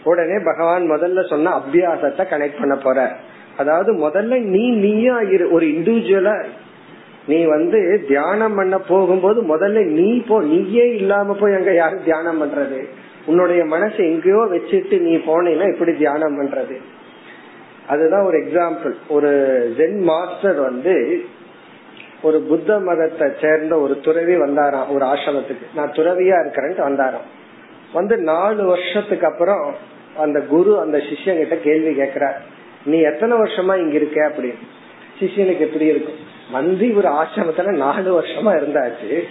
[0.04, 3.16] உடனே பகவான் முதல்ல சொன்ன அபியாசத்தை கனெக்ட் பண்ண போற.
[3.58, 6.46] அதாவது முதல்ல நீ நீயா இரு ஒரு இண்டிவிஜுவலா
[7.28, 12.80] நீ வந்து தியானம் பண்ண போகும்போது முதல்ல நீ போ நீயே இல்லாம போய் அங்க யாரும் தியானம் பண்றது?
[13.26, 16.78] உன்னுடைய மனசு எங்கேயோ வச்சுட்டு நீ போனீங்கன்னா எப்படி தியானம் பண்றது.
[17.88, 19.32] அதுதான் ஒரு எக்ஸாம்பிள் ஒரு
[19.78, 21.24] ஜென் மாஸ்டர் வந்து
[22.22, 25.66] ஒரு புத்த மதத்தை சேர்ந்த ஒரு துறவி வந்தாராம் ஒரு ஆசிரமத்துக்கு.
[25.76, 27.30] நான் துறவியா இருக்கிறேன்ட்டு வந்தாராம்.
[27.94, 29.76] வந்து நாலு வருஷத்துக்கு அப்புறம்
[30.18, 32.36] அந்த குரு அந்த சிஷ்யன் கிட்ட கேள்வி கேக்குறார்.
[32.86, 34.68] நீ எத்தனை வருஷமா இங்க இருக்க அப்படின்னு.
[35.20, 36.16] சிஷியனுக்கு எப்படி இருக்கும்?
[36.52, 39.24] வந்து ஒரு ஆசிரமத்துல நாலு வருஷமா இருந்தாச்சு.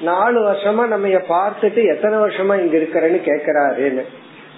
[0.00, 4.02] நாலு வருஷமா நம்ம பார்த்துட்டு எத்தனை வருஷமா இங்க இருக்கிறேன்னு கேக்குறாருன்னு.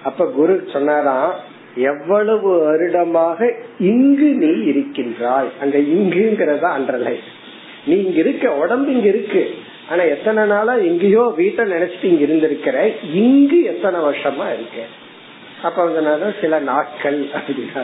[0.05, 1.35] அப்ப குரு சொன்னாராம்
[1.75, 5.49] எவ்வளவு வருடமாக இங்கு நீ இருக்கின்றாய்?
[5.61, 7.17] அங்க இங்குங்கிறதா அன்றலை
[7.87, 9.55] நீ இங்க இருக்க உடம்பு இங்க இருக்கு.
[9.93, 12.77] ஆனா எத்தனை நாளா எங்கேயோ வீட்டை நினைச்சிட்டு இங்க இருந்திருக்கிற
[13.13, 14.79] இங்கு எத்தனை வருஷமா இருக்க
[15.63, 17.83] அப்ப வந்து சில நாட்கள் அப்படின்னா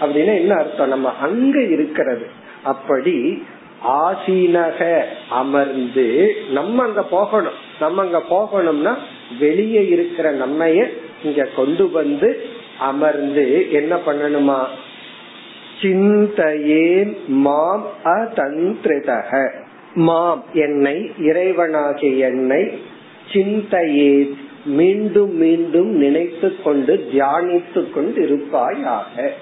[0.00, 0.88] அப்படின்னா என்ன அர்த்தம்?
[0.88, 2.26] நம்ம அங்க இருக்கிறது.
[2.62, 3.42] அப்படி
[3.88, 4.80] ஆசீனக
[5.28, 7.58] அமர்ந்து நம்ம அங்க போகணும்.
[7.80, 8.94] நம்ம அங்க போகணும்னா
[9.38, 10.86] வெளியே இருக்கிற நம்மைய
[11.24, 12.28] இங்க கொண்டு வந்து
[12.78, 14.60] அமர்ந்து என்ன பண்ணணுமா?
[15.82, 19.32] சிந்தையே மாம் அதந்திரிதக.
[20.06, 22.62] மாம் என்னை இறைவனாகிய என்னை
[23.32, 24.12] சிந்தையே
[24.64, 29.32] மீண்டும் மீண்டும் நினைத்து கொண்டு தியானித்து கொண்டு இருப்பாயாக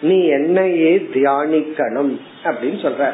[0.00, 2.14] நீ என்னையே தியானிக்கணும்
[2.44, 3.04] அப்படின்னு சொல்ற.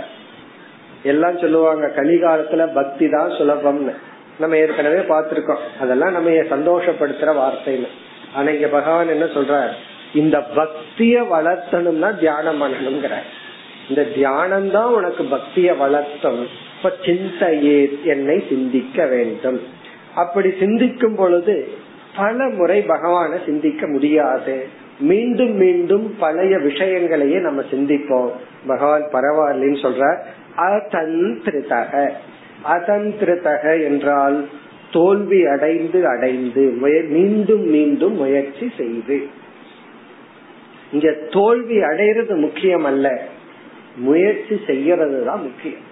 [1.02, 3.94] எல்லாம் சொல்லுவாங்க கலிகாலத்துல பக்தி தான் சுலபம்னு.
[4.38, 5.64] நம்ம ஏற்கனவே பார்த்திருக்கோம்.
[5.80, 7.90] அதெல்லாம் நம்ம சந்தோஷப்படுத்துற வார்த்தைன்னு.
[8.34, 9.54] ஆனா இங்க பகவான் என்ன சொல்ற
[10.12, 13.16] இந்த பக்திய வளர்த்தணும்னா தியானம் பண்ணணுங்கிற
[13.88, 16.52] இந்த தியானம் தான் உனக்கு பக்திய வளர்த்தணும்
[16.82, 19.58] இப்ப சிந்தையே என்னை சிந்திக்க வேண்டும்.
[20.14, 21.68] அப்படி சிந்திக்கும் பொழுது
[22.16, 24.54] பல முறை பகவான சிந்திக்க முடியாது.
[25.00, 28.30] மீண்டும் மீண்டும் பழைய விஷயங்களையே நம்ம சிந்திப்போம்.
[28.66, 30.08] பகவான் பரவாயில்லன்னு சொல்ற
[30.68, 31.92] அதந்திருத்தக
[32.64, 34.38] அதந்திருத்தக என்றால்
[34.90, 36.64] தோல்வி அடைந்து அடைந்து
[37.08, 39.18] மீண்டும் மீண்டும் முயற்சி செய்து.
[40.92, 43.06] இங்க தோல்வி அடைறது முக்கியம் அல்ல
[43.96, 45.88] முயற்சி செய்யறது தான் முக்கியம்.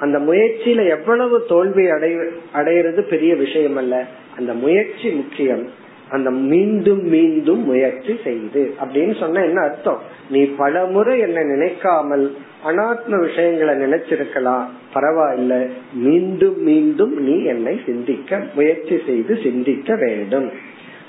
[0.00, 2.14] அந்த முயற்சியில எவ்வளவு தோல்வி அடை
[2.54, 4.04] அடையிறது பெரிய விஷயம் அல்ல
[4.38, 5.68] அந்த முயற்சி முக்கியம்.
[6.10, 8.74] அந்த மீண்டும் மீண்டும் முயற்சி செய்து.
[8.84, 10.00] அப்படின்னு சொன்ன என்ன அர்த்தம்?
[10.30, 12.36] நீ பல முறை என்ன நினைக்காமல்
[12.66, 14.64] அனாத்ம விஷயங்களை நினைச்சிருக்கலாம்.
[14.94, 15.68] பரவாயில்ல.
[15.92, 20.50] மீண்டும் மீண்டும் நீ என்னை சிந்திக்க முயற்சி செய்து சிந்திக்க வேண்டும்.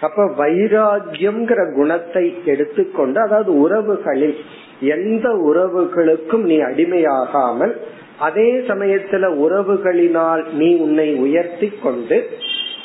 [0.02, 4.36] அப்ப வைராகியம்ங்கிற குணத்தை எடுத்துக்கொண்டு அதாவது உறவுகளில்
[4.80, 7.76] எந்த உறவுகளுக்கும் நீ அடிமையாகாமல்
[8.20, 12.30] அதே சமயத்துல உறவுகளினால் நீ உன்னை உயர்த்தி கொண்டு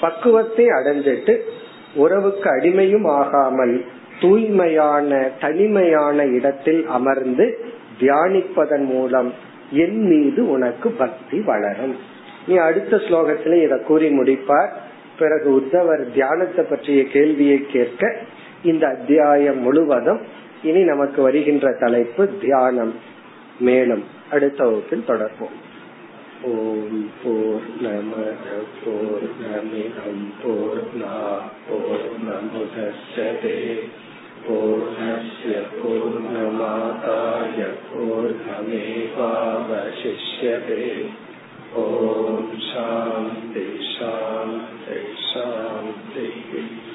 [0.01, 1.35] பக்குவத்தை அடைஞ்சிட்டு
[1.95, 3.85] உறவுக்கு அடிமையும் ஆகாமல்
[4.21, 7.59] தூய்மையான தனிமையான இடத்தில் அமர்ந்து
[8.01, 9.33] தியானிப்பதன் மூலம்
[9.71, 11.97] என் மீது உனக்கு பக்தி வளரும்.
[12.47, 14.71] நீ அடுத்த ஸ்லோகத்துல இத கூறி முடிப்பார்.
[15.19, 18.17] பிறகு உத்தவர் தியானத்தை பற்றிய கேள்வியை கேட்க
[18.63, 20.21] இந்த அத்தியாயம் முழுவதும்
[20.63, 22.95] இனி நமக்கு வருகின்ற தலைப்பு தியானம்.
[23.61, 25.58] மேலும் அடுத்த வகுப்பில் தொடர்போம்
[26.50, 28.26] ஓம் போர் நம
[28.82, 30.84] போர் நமிதம் போர்
[31.68, 32.90] போர் நமுதே
[34.40, 38.76] पूर्णस्य पूर्णमादाय पूर्णमेवावशिष्यते
[41.78, 46.88] ॐ शान्ति शान्ति शान्तिः